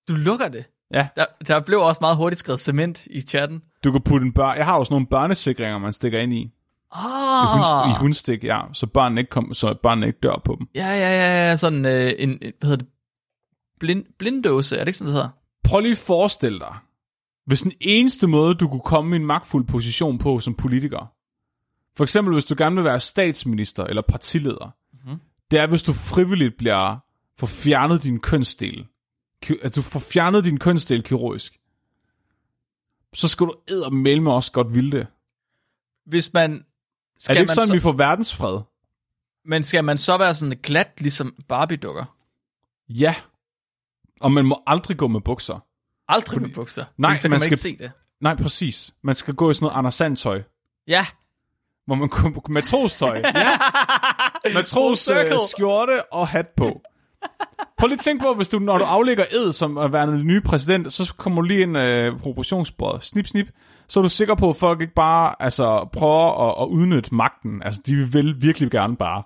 [0.07, 0.65] Du lukker det.
[0.93, 1.07] Ja.
[1.15, 3.61] Der, der blev også meget hurtigt skrevet cement i chatten.
[3.84, 4.57] Du kan putte en børn...
[4.57, 6.41] Jeg har også nogle børnesikringer, man stikker ind i.
[6.41, 6.51] I,
[6.91, 8.61] Ah, hunds, I hundstik, ja.
[8.73, 10.67] Så børnene ikke, kom, så børnene ikke dør på dem.
[10.75, 12.88] ja, ja, ja, ja, sådan øh, en, en, hvad hedder det,
[13.79, 15.29] Blind, blinddåse, er det ikke sådan, det hedder?
[15.63, 16.75] Prøv lige at forestille dig,
[17.45, 21.13] hvis den eneste måde, du kunne komme i en magtfuld position på som politiker,
[21.97, 25.19] for eksempel hvis du gerne vil være statsminister eller partileder, mm-hmm.
[25.51, 26.97] det er, hvis du frivilligt bliver
[27.38, 28.88] får fjernet din kønsdel.
[29.61, 31.59] At du får fjernet din kønsdel kirurgisk.
[33.13, 35.07] Så skal du eddermale med også godt ville det.
[36.05, 36.65] Hvis man...
[37.19, 38.59] Skal er det ikke man sådan, så, vi får verdensfred?
[39.45, 42.15] Men skal man så være sådan glat, ligesom Barbie-dukker?
[42.89, 43.15] Ja.
[44.21, 45.59] Og man må aldrig gå med bukser.
[46.07, 46.86] Aldrig med bukser.
[46.97, 47.91] Nej, fordi så man man, ikke skal- se det.
[48.21, 48.93] Nej, præcis.
[49.01, 50.43] Man skal gå i sådan noget Anders Sand-tøj.
[50.88, 51.05] Ja,
[51.86, 53.17] Hvor man på matrostøj.
[53.36, 53.49] Ja.
[54.53, 56.81] Matros øh, skjorte og hat på.
[57.78, 60.28] Prøv lige at tænke på, hvis du, når du aflægger ed som at være den
[60.28, 63.03] nye præsident, så kommer du lige ind øh, proportionsbordet.
[63.05, 63.47] Snip, snip.
[63.88, 67.63] Så er du sikker på, at folk ikke bare altså, prøver at, at udnytte magten.
[67.63, 69.24] Altså, de vil virkelig gerne bare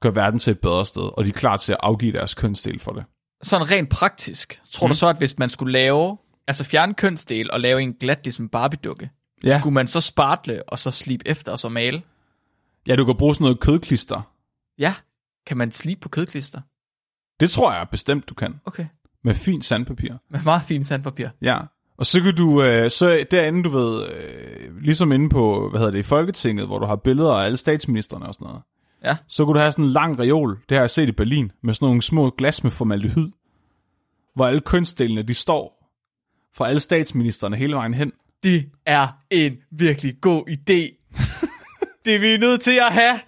[0.00, 2.80] gøre verden til et bedre sted, og de er klar til at afgive deres kønsdel
[2.80, 3.04] for det.
[3.42, 4.60] sådan rent praktisk.
[4.72, 4.90] Tror mm.
[4.92, 6.16] du så, at hvis man skulle lave,
[6.48, 9.10] altså fjerne kønsdel og lave en glat ligesom Barbie-dukke,
[9.44, 9.58] Ja.
[9.58, 12.02] skulle man så spartle og så slibe efter og så male?
[12.86, 14.20] Ja, du kan bruge sådan noget kødklister.
[14.78, 14.94] Ja,
[15.46, 16.60] kan man slibe på kødklister?
[17.40, 18.60] Det tror jeg bestemt, du kan.
[18.66, 18.86] Okay,
[19.24, 20.12] Med fint sandpapir.
[20.30, 21.28] med meget fint sandpapir.
[21.42, 21.58] Ja.
[21.98, 25.90] Og så kan du, øh, så derinde, du ved, øh, ligesom inde på, hvad hedder
[25.92, 28.62] det, i Folketinget, hvor du har billeder af alle statsministerne og sådan noget.
[29.04, 29.16] Ja.
[29.28, 31.74] Så kunne du have sådan en lang reol, det har jeg set i Berlin, med
[31.74, 33.28] sådan nogle små glas med formaldehyd,
[34.34, 35.90] hvor alle kønsdelene, de står
[36.56, 38.12] fra alle statsministerne hele vejen hen.
[38.42, 41.08] Det er en virkelig god idé.
[42.04, 43.20] det er vi nødt til at have.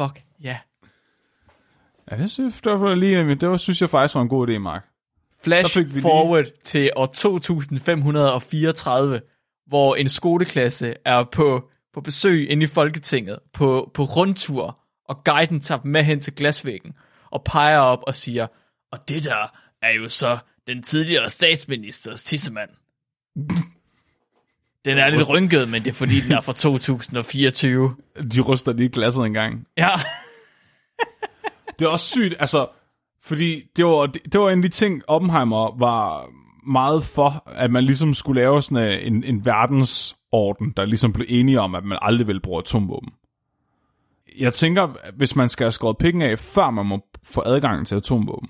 [0.00, 0.58] Fuck, ja.
[2.10, 4.58] Ja, det synes, det var lige, det var, synes jeg faktisk var en god idé,
[4.58, 4.84] Mark.
[5.44, 9.20] Flash vi lige- forward til år 2534,
[9.66, 14.78] hvor en skoleklasse er på, på besøg inde i Folketinget, på, på rundtur,
[15.08, 16.92] og guiden tager dem med hen til glasvæggen,
[17.30, 18.46] og peger op og siger,
[18.92, 22.70] og det der er jo så den tidligere statsministers tissemand.
[24.84, 27.96] Den er lidt rynket, men det er fordi, den er fra 2024.
[28.32, 29.66] De ryster lige glasset en gang.
[29.76, 29.90] Ja,
[31.78, 32.66] Det er også sygt, altså,
[33.22, 36.28] fordi det var, det, det var en af de ting, Oppenheimer var
[36.66, 41.60] meget for, at man ligesom skulle lave sådan en, en verdensorden, der ligesom blev enige
[41.60, 43.10] om, at man aldrig ville bruge atomvåben.
[44.38, 47.94] Jeg tænker, hvis man skal have skåret pikken af, før man må få adgang til
[47.94, 48.48] atomvåben,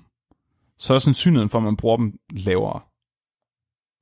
[0.79, 2.79] så er sandsynligheden for, at man bruger dem lavere.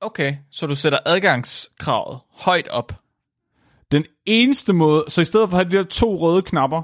[0.00, 2.92] Okay, så du sætter adgangskravet højt op.
[3.92, 6.82] Den eneste måde, så i stedet for at have de der to røde knapper,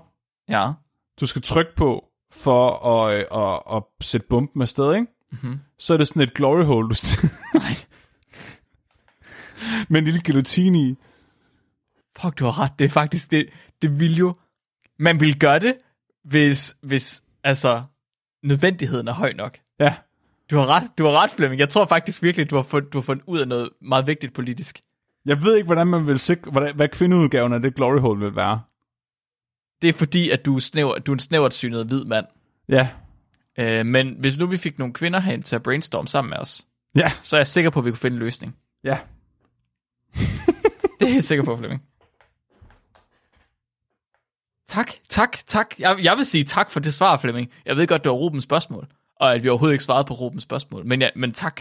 [0.48, 0.72] Ja,
[1.20, 5.06] du skal trykke på for at, øh, at, at sætte bomben afsted, ikke?
[5.30, 5.60] Mm-hmm.
[5.78, 6.94] Så er det sådan et glory hole, du
[7.54, 7.62] nej.
[9.88, 10.96] med en lille guillotine i.
[12.18, 12.72] Fuck, du har ret.
[12.78, 13.48] Det er faktisk, det,
[13.82, 14.34] det vil jo...
[14.98, 15.76] Man vil gøre det,
[16.24, 17.82] hvis, hvis altså,
[18.42, 19.58] nødvendigheden er høj nok.
[19.80, 19.94] Ja,
[20.51, 21.61] Du har ret, du har ret, Flemming.
[21.61, 24.34] Jeg tror faktisk virkelig, du har fundet, du har fundet ud af noget meget vigtigt
[24.34, 24.80] politisk.
[25.26, 28.36] jeg ved ikke, hvordan man vil sikre, hvordan, hvad kvindeudgaven af det glory hole vil
[28.36, 28.61] være.
[29.82, 32.26] Det er fordi, at du er, snæver, du er en snævert synet hvid mand.
[32.68, 32.88] Ja,
[33.59, 36.66] Øh, men hvis nu vi fik nogle kvinder hen til at brainstorme sammen med os,
[36.97, 38.57] ja, så er jeg sikker på, at vi kunne finde en løsning.
[38.84, 38.99] ja.
[41.01, 41.82] Det er jeg helt sikker på, Flemming.
[44.68, 45.78] Tak, tak, tak.
[45.78, 47.51] Jeg, jeg vil sige tak for det svar, Flemming.
[47.66, 48.86] Jeg ved godt, det var Rubens spørgsmål,
[49.24, 50.86] og at vi overhovedet ikke svarede på Rubens spørgsmål.
[50.86, 51.60] Men, ja, men tak.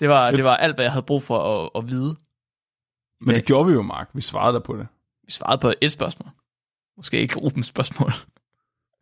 [0.00, 2.16] Det var, det var alt, hvad jeg havde brug for at, at vide.
[3.20, 4.10] Men det gjorde vi jo, Mark.
[4.14, 4.88] Vi svarede der på det.
[5.22, 6.30] Vi svarede på et spørgsmål.
[6.96, 8.12] Måske ikke Rubens spørgsmål.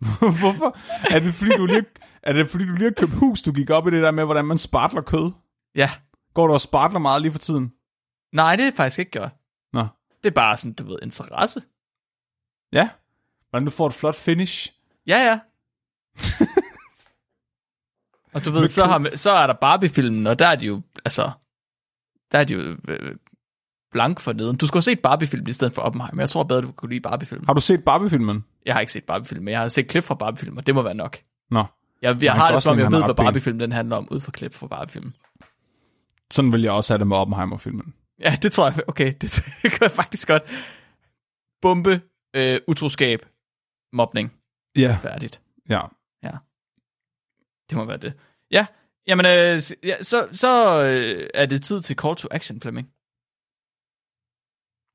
[0.40, 0.78] Hvorfor?
[1.14, 1.84] Er det, fordi du lige,
[2.22, 4.24] er det fordi, du lige har købt hus, du gik op i det der med,
[4.24, 5.32] hvordan man spartler kød?
[5.74, 5.90] Ja.
[6.34, 7.72] Går du og spartler meget lige for tiden?
[8.32, 9.30] Nej, det er faktisk ikke gjort.
[9.72, 9.86] Nå.
[10.22, 11.62] Det er bare sådan, du ved, interesse.
[12.72, 12.88] Ja.
[13.50, 14.72] Hvordan du får et flot finish.
[15.06, 15.40] Ja, ja.
[18.34, 21.30] og du ved, så, har, så er der Barbie-filmen, og der er de jo, altså,
[22.32, 23.14] der er de jo øh,
[23.92, 24.56] blank for neden.
[24.56, 26.22] Du skulle have set Barbie-film i stedet for Oppenheimer.
[26.22, 27.44] Jeg tror bedre, du kunne lide Barbie-film.
[27.46, 28.44] Har du set Barbie-filmen?
[28.66, 30.82] Jeg har ikke set Barbie-film, men jeg har set klip fra Barbie-film, og det må
[30.82, 31.16] være nok.
[31.50, 31.64] Nå.
[32.02, 33.24] Jeg, jeg har det som om, jeg ved, hvad ret pæn.
[33.24, 35.12] Barbie-film den handler om, ud fra klip fra Barbie-film.
[36.32, 37.94] Sådan vil jeg også have det med Oppenheimer-filmen.
[38.20, 39.20] Ja, det tror jeg, okay, det,
[39.62, 40.42] det kan jeg faktisk godt.
[41.62, 42.00] Bombe,
[42.36, 43.26] øh, utroskab,
[43.92, 44.32] mobning,
[44.76, 44.98] Ja.
[45.02, 45.40] færdigt.
[45.68, 45.80] Ja.
[47.70, 48.12] Det må være det.
[48.50, 48.66] Ja,
[49.06, 52.88] jamen, øh, ja, så, så øh, er det tid til call to action, Flemming.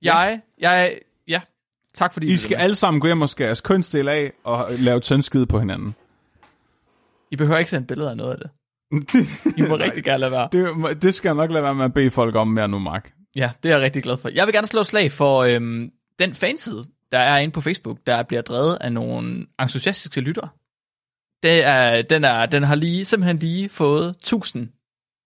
[0.01, 1.41] Jeg, jeg, ja,
[1.93, 4.99] tak fordi I skal alle sammen gå hjem og skære jeres kønsdel af og lave
[4.99, 5.95] tyndskide på hinanden.
[7.31, 8.49] I behøver ikke sende billeder af noget af det.
[9.57, 10.49] I må rigtig gerne lade være.
[10.51, 13.13] Det, det skal jeg nok lade være med at bede folk om mere nu, Mark.
[13.35, 14.29] Ja, det er jeg rigtig glad for.
[14.29, 18.23] Jeg vil gerne slå slag for øhm, den fanside, der er inde på Facebook, der
[18.23, 20.49] bliver drevet af nogle entusiastiske lyttere.
[21.43, 24.69] Det er, den, er, den har lige, simpelthen lige fået 1000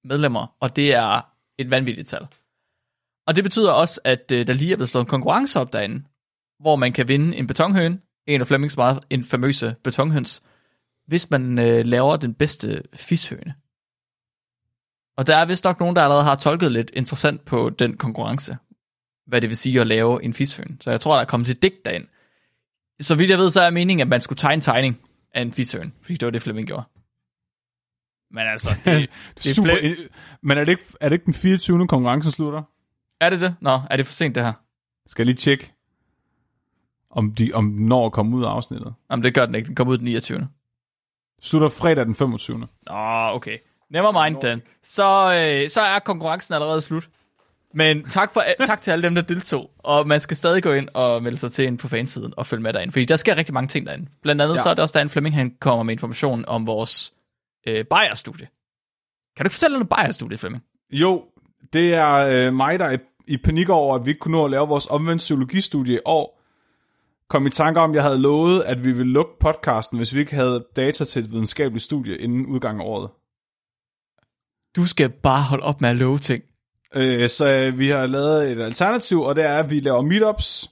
[0.03, 1.21] medlemmer, og det er
[1.57, 2.27] et vanvittigt tal.
[3.27, 6.03] Og det betyder også, at øh, der lige er blevet slået en konkurrence op derinde,
[6.59, 10.43] hvor man kan vinde en betonhøn, en af Flemmings meget en famøse betonhøns,
[11.07, 13.53] hvis man øh, laver den bedste fishøne.
[15.17, 18.57] Og der er vist nok nogen, der allerede har tolket lidt interessant på den konkurrence,
[19.27, 20.77] hvad det vil sige at lave en fishøne.
[20.81, 22.07] Så jeg tror, der er kommet til digt derind.
[22.99, 25.01] så vidt jeg ved, så er meningen, at man skulle tegne tegning
[25.33, 26.83] af en fishøn, fordi det var det, Flemming gjorde.
[28.31, 29.95] Men altså, det, det er Super.
[30.41, 31.87] Men er det, ikke, er det ikke den 24.
[31.87, 32.63] konkurrencen slutter?
[33.21, 33.55] Er det det?
[33.61, 34.53] Nå, er det for sent det her?
[35.07, 35.73] Skal jeg lige tjekke,
[37.13, 38.93] om, de, om den når at komme ud af afsnittet.
[39.11, 39.67] Jamen, det gør den ikke.
[39.67, 40.47] Den kommer ud den 29.
[41.41, 42.59] Slutter fredag den 25.
[42.59, 42.67] Nå,
[43.33, 43.57] okay.
[43.89, 44.61] Never mind then.
[44.83, 47.09] Så, øh, så er konkurrencen allerede slut.
[47.73, 49.71] Men tak, for, tak til alle dem, der deltog.
[49.77, 52.63] Og man skal stadig gå ind og melde sig til ind på fansiden og følge
[52.63, 52.91] med derinde.
[52.91, 54.07] Fordi der sker rigtig mange ting derinde.
[54.21, 54.61] Blandt andet ja.
[54.61, 57.13] Så er det også, Dan Flemming han kommer med information om vores
[57.67, 58.47] øh, Bayer-studie.
[59.35, 60.63] Kan du ikke fortælle noget om Bayer-studiet, Flemming?
[60.91, 61.23] Jo,
[61.73, 62.97] det er øh, mig, der er
[63.27, 66.39] i panik over, at vi ikke kunne nå at lave vores omvendt psykologistudie i år.
[67.29, 70.19] Kom i tanke om, at jeg havde lovet, at vi ville lukke podcasten, hvis vi
[70.19, 73.09] ikke havde data til et videnskabeligt studie inden udgangen af året.
[74.75, 76.43] Du skal bare holde op med at love ting.
[76.95, 80.71] Øh, så øh, vi har lavet et alternativ, og det er, at vi laver meetups.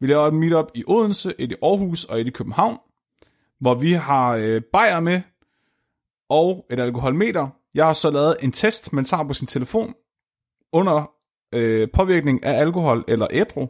[0.00, 2.78] Vi laver et meetup i Odense, et i Aarhus og et i København,
[3.60, 5.20] hvor vi har øh, bajer med
[6.28, 7.48] og et alkoholmeter.
[7.74, 9.94] Jeg har så lavet en test, man tager på sin telefon
[10.72, 11.10] under
[11.54, 13.68] øh, påvirkning af alkohol eller ædru.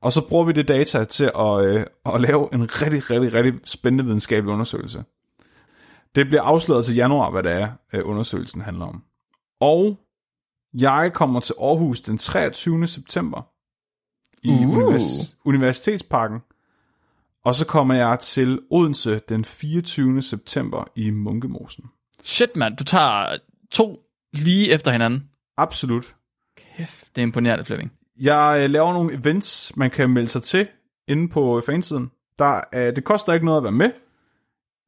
[0.00, 3.54] Og så bruger vi det data til at, øh, at lave en rigtig, rigtig, rigtig
[3.64, 5.04] spændende videnskabelig undersøgelse.
[6.14, 9.02] Det bliver afsløret til januar, hvad det er, øh, undersøgelsen handler om.
[9.60, 9.96] Og
[10.80, 12.86] jeg kommer til Aarhus den 23.
[12.86, 13.42] september
[14.42, 14.78] i Uh.
[14.78, 16.38] univers- Universitetsparken.
[17.44, 20.22] Og så kommer jeg til Odense den 24.
[20.22, 21.84] september i Munkemosen.
[22.22, 22.76] Shit, mand.
[22.76, 23.38] Du tager
[23.70, 24.02] to
[24.32, 25.28] lige efter hinanden.
[25.56, 26.14] Absolut.
[26.76, 27.92] Kæft, det er imponerende, Flemming.
[28.20, 30.68] Jeg øh, laver nogle events, man kan melde sig til
[31.08, 32.10] inde på fansiden.
[32.38, 33.90] Der, er, det koster ikke noget at være med.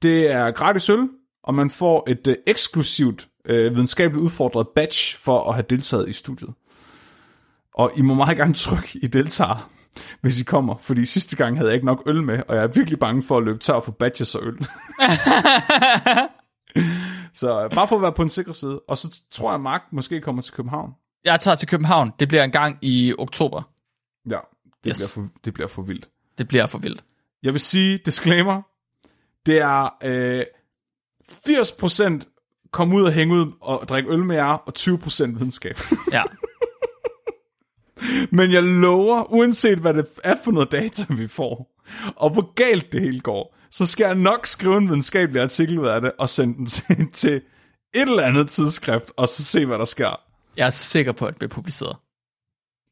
[0.02, 1.08] Det er gratis øl,
[1.42, 6.12] og man får et øh, eksklusivt øh, videnskabeligt udfordret badge for at have deltaget i
[6.12, 6.50] studiet.
[7.74, 9.70] Og I må meget gerne trykke i deltager,
[10.20, 12.68] hvis I kommer, fordi sidste gang havde jeg ikke nok øl med, og jeg er
[12.68, 14.58] virkelig bange for at løbe tør for badges og øl.
[17.40, 18.80] så øh, bare for at være på en sikker side.
[18.88, 20.92] Og så tror jeg, at Mark måske kommer til København.
[21.24, 22.12] Jeg tager til København.
[22.18, 23.62] Det bliver en gang i oktober.
[24.30, 24.38] Ja,
[24.84, 25.12] det, yes.
[25.14, 26.08] bliver, for, det bliver for vildt.
[26.38, 27.04] Det bliver for vildt.
[27.42, 28.62] Jeg vil sige, disclaimer,
[29.46, 30.44] det er øh,
[31.30, 32.39] 80%
[32.72, 35.76] komme ud og hænge ud og drikke øl med jer, og 20% videnskab.
[36.12, 36.22] Ja.
[38.30, 41.80] Men jeg lover, uanset hvad det er for noget data, vi får,
[42.16, 45.86] og hvor galt det hele går, så skal jeg nok skrive en videnskabelig artikel ud
[45.86, 47.34] af det, og sende den til, til
[47.94, 50.20] et eller andet tidsskrift, og så se, hvad der sker.
[50.56, 51.96] Jeg er sikker på, at det bliver publiceret.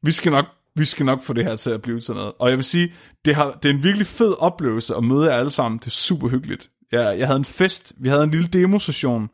[0.02, 0.46] Vi skal nok,
[0.76, 2.32] vi skal nok få det her til at blive til noget.
[2.38, 2.92] Og jeg vil sige,
[3.24, 5.78] det, har, det er en virkelig fed oplevelse at møde jer alle sammen.
[5.78, 6.70] Det er super hyggeligt.
[6.92, 9.30] Jeg, jeg havde en fest, vi havde en lille demosession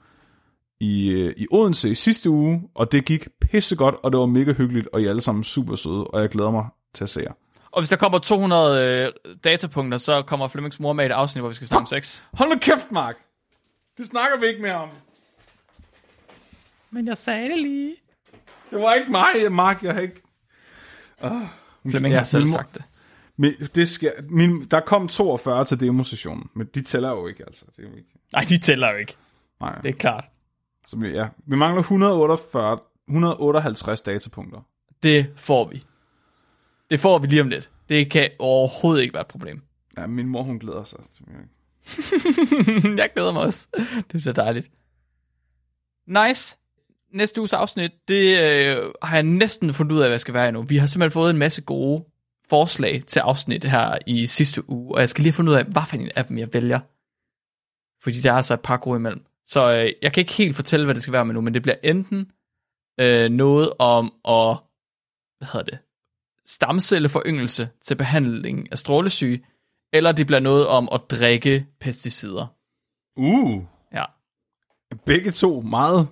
[0.84, 4.52] i, øh, i Odense i sidste uge, og det gik pissegodt, og det var mega
[4.52, 7.20] hyggeligt, og I er alle sammen super søde, og jeg glæder mig til at se
[7.20, 7.32] jer.
[7.70, 11.42] Og hvis der kommer 200 øh, datapunkter, så kommer Flemmings mor med i et afsnit,
[11.42, 12.22] hvor vi skal snakke om sex.
[12.32, 13.16] Hold nu kæft, Mark!
[13.98, 14.88] Det snakker vi ikke mere om.
[16.90, 17.94] Men jeg sagde det lige.
[18.70, 19.82] Det var ikke mig, Mark.
[19.82, 20.20] Jeg har ikke...
[21.90, 22.82] Flemming Ja, har selv sagt det.
[23.36, 27.64] Men det skal, min, der kom 42 til demosessionen, men de tæller jo ikke, altså.
[27.76, 28.08] Det er jo ikke...
[28.32, 29.16] Nej, de tæller jo ikke.
[29.60, 29.78] Nej.
[29.82, 30.24] Det er klart.
[30.86, 32.78] Så vi, ja, vi mangler 148,
[33.08, 34.60] 158 datapunkter.
[35.02, 35.82] Det får vi.
[36.90, 37.70] Det får vi lige om lidt.
[37.88, 39.62] Det kan overhovedet ikke være et problem.
[39.96, 41.00] Ja, min mor, hun glæder sig.
[42.98, 43.68] jeg glæder mig også.
[44.12, 44.70] Det er så dejligt.
[46.06, 46.58] Nice.
[47.12, 50.52] Næste uges afsnit, det øh, har jeg næsten fundet ud af, hvad jeg skal være
[50.52, 50.62] nu.
[50.62, 52.04] Vi har simpelthen fået en masse gode
[52.48, 55.64] forslag til afsnit her i sidste uge, og jeg skal lige have fundet ud af,
[55.64, 56.80] hvad for en af dem jeg vælger.
[58.02, 59.24] Fordi der er altså et par gode imellem.
[59.46, 61.62] Så øh, jeg kan ikke helt fortælle, hvad det skal være med nu, men det
[61.62, 62.30] bliver enten
[63.00, 64.56] øh, noget om at,
[65.38, 65.78] hvad hedder det,
[66.46, 69.44] stamcelleforyngelse til behandling af strålesyge,
[69.92, 72.46] eller det bliver noget om at drikke pesticider.
[73.16, 73.62] Uh,
[73.92, 74.04] Ja.
[75.06, 76.08] begge to meget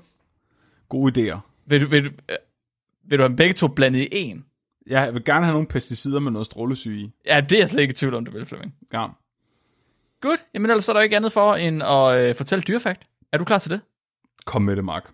[0.89, 1.39] gode idéer.
[1.67, 2.37] Vil du, vil, du, øh,
[3.05, 4.45] vil du have begge to blandet i en?
[4.91, 7.11] Ja, jeg vil gerne have nogle pesticider med noget strålesyge i.
[7.27, 8.75] Ja, det er jeg slet ikke i tvivl om, du vil, Flemming.
[8.93, 9.07] Ja.
[10.21, 10.37] Good.
[10.55, 13.03] Jamen ellers er der ikke andet for end at øh, fortælle dyrefakt.
[13.33, 13.81] Er du klar til det?
[14.45, 15.13] Kom med det, Mark.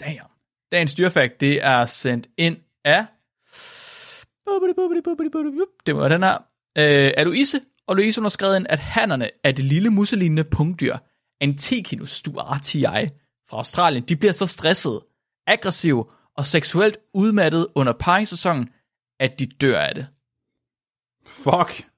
[0.00, 0.28] Damn.
[0.72, 3.06] Dagens dyrefakt, det er sendt ind af...
[5.86, 6.38] Det var den her.
[6.78, 10.44] Øh, er Louise, og Louise hun har skrevet ind, at hannerne af det lille muselignende
[10.44, 10.96] punktdyr,
[11.40, 12.84] Antechinus stuartii
[13.48, 15.06] fra Australien, de bliver så stressede,
[15.46, 16.06] aggressive
[16.36, 18.68] og seksuelt udmattet under paringssæsonen,
[19.20, 20.06] at de dør af det.
[21.26, 21.88] Fuck.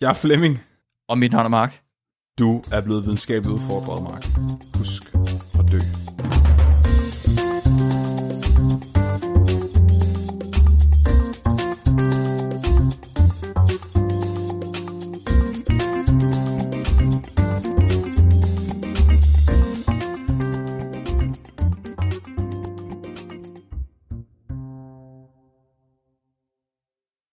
[0.00, 0.58] Jeg er Flemming.
[1.08, 1.82] Og mit navn er Mark.
[2.40, 4.26] Du er blevet videnskabeligt udfordret, Mark.
[4.78, 5.14] Husk
[5.58, 5.78] at dø.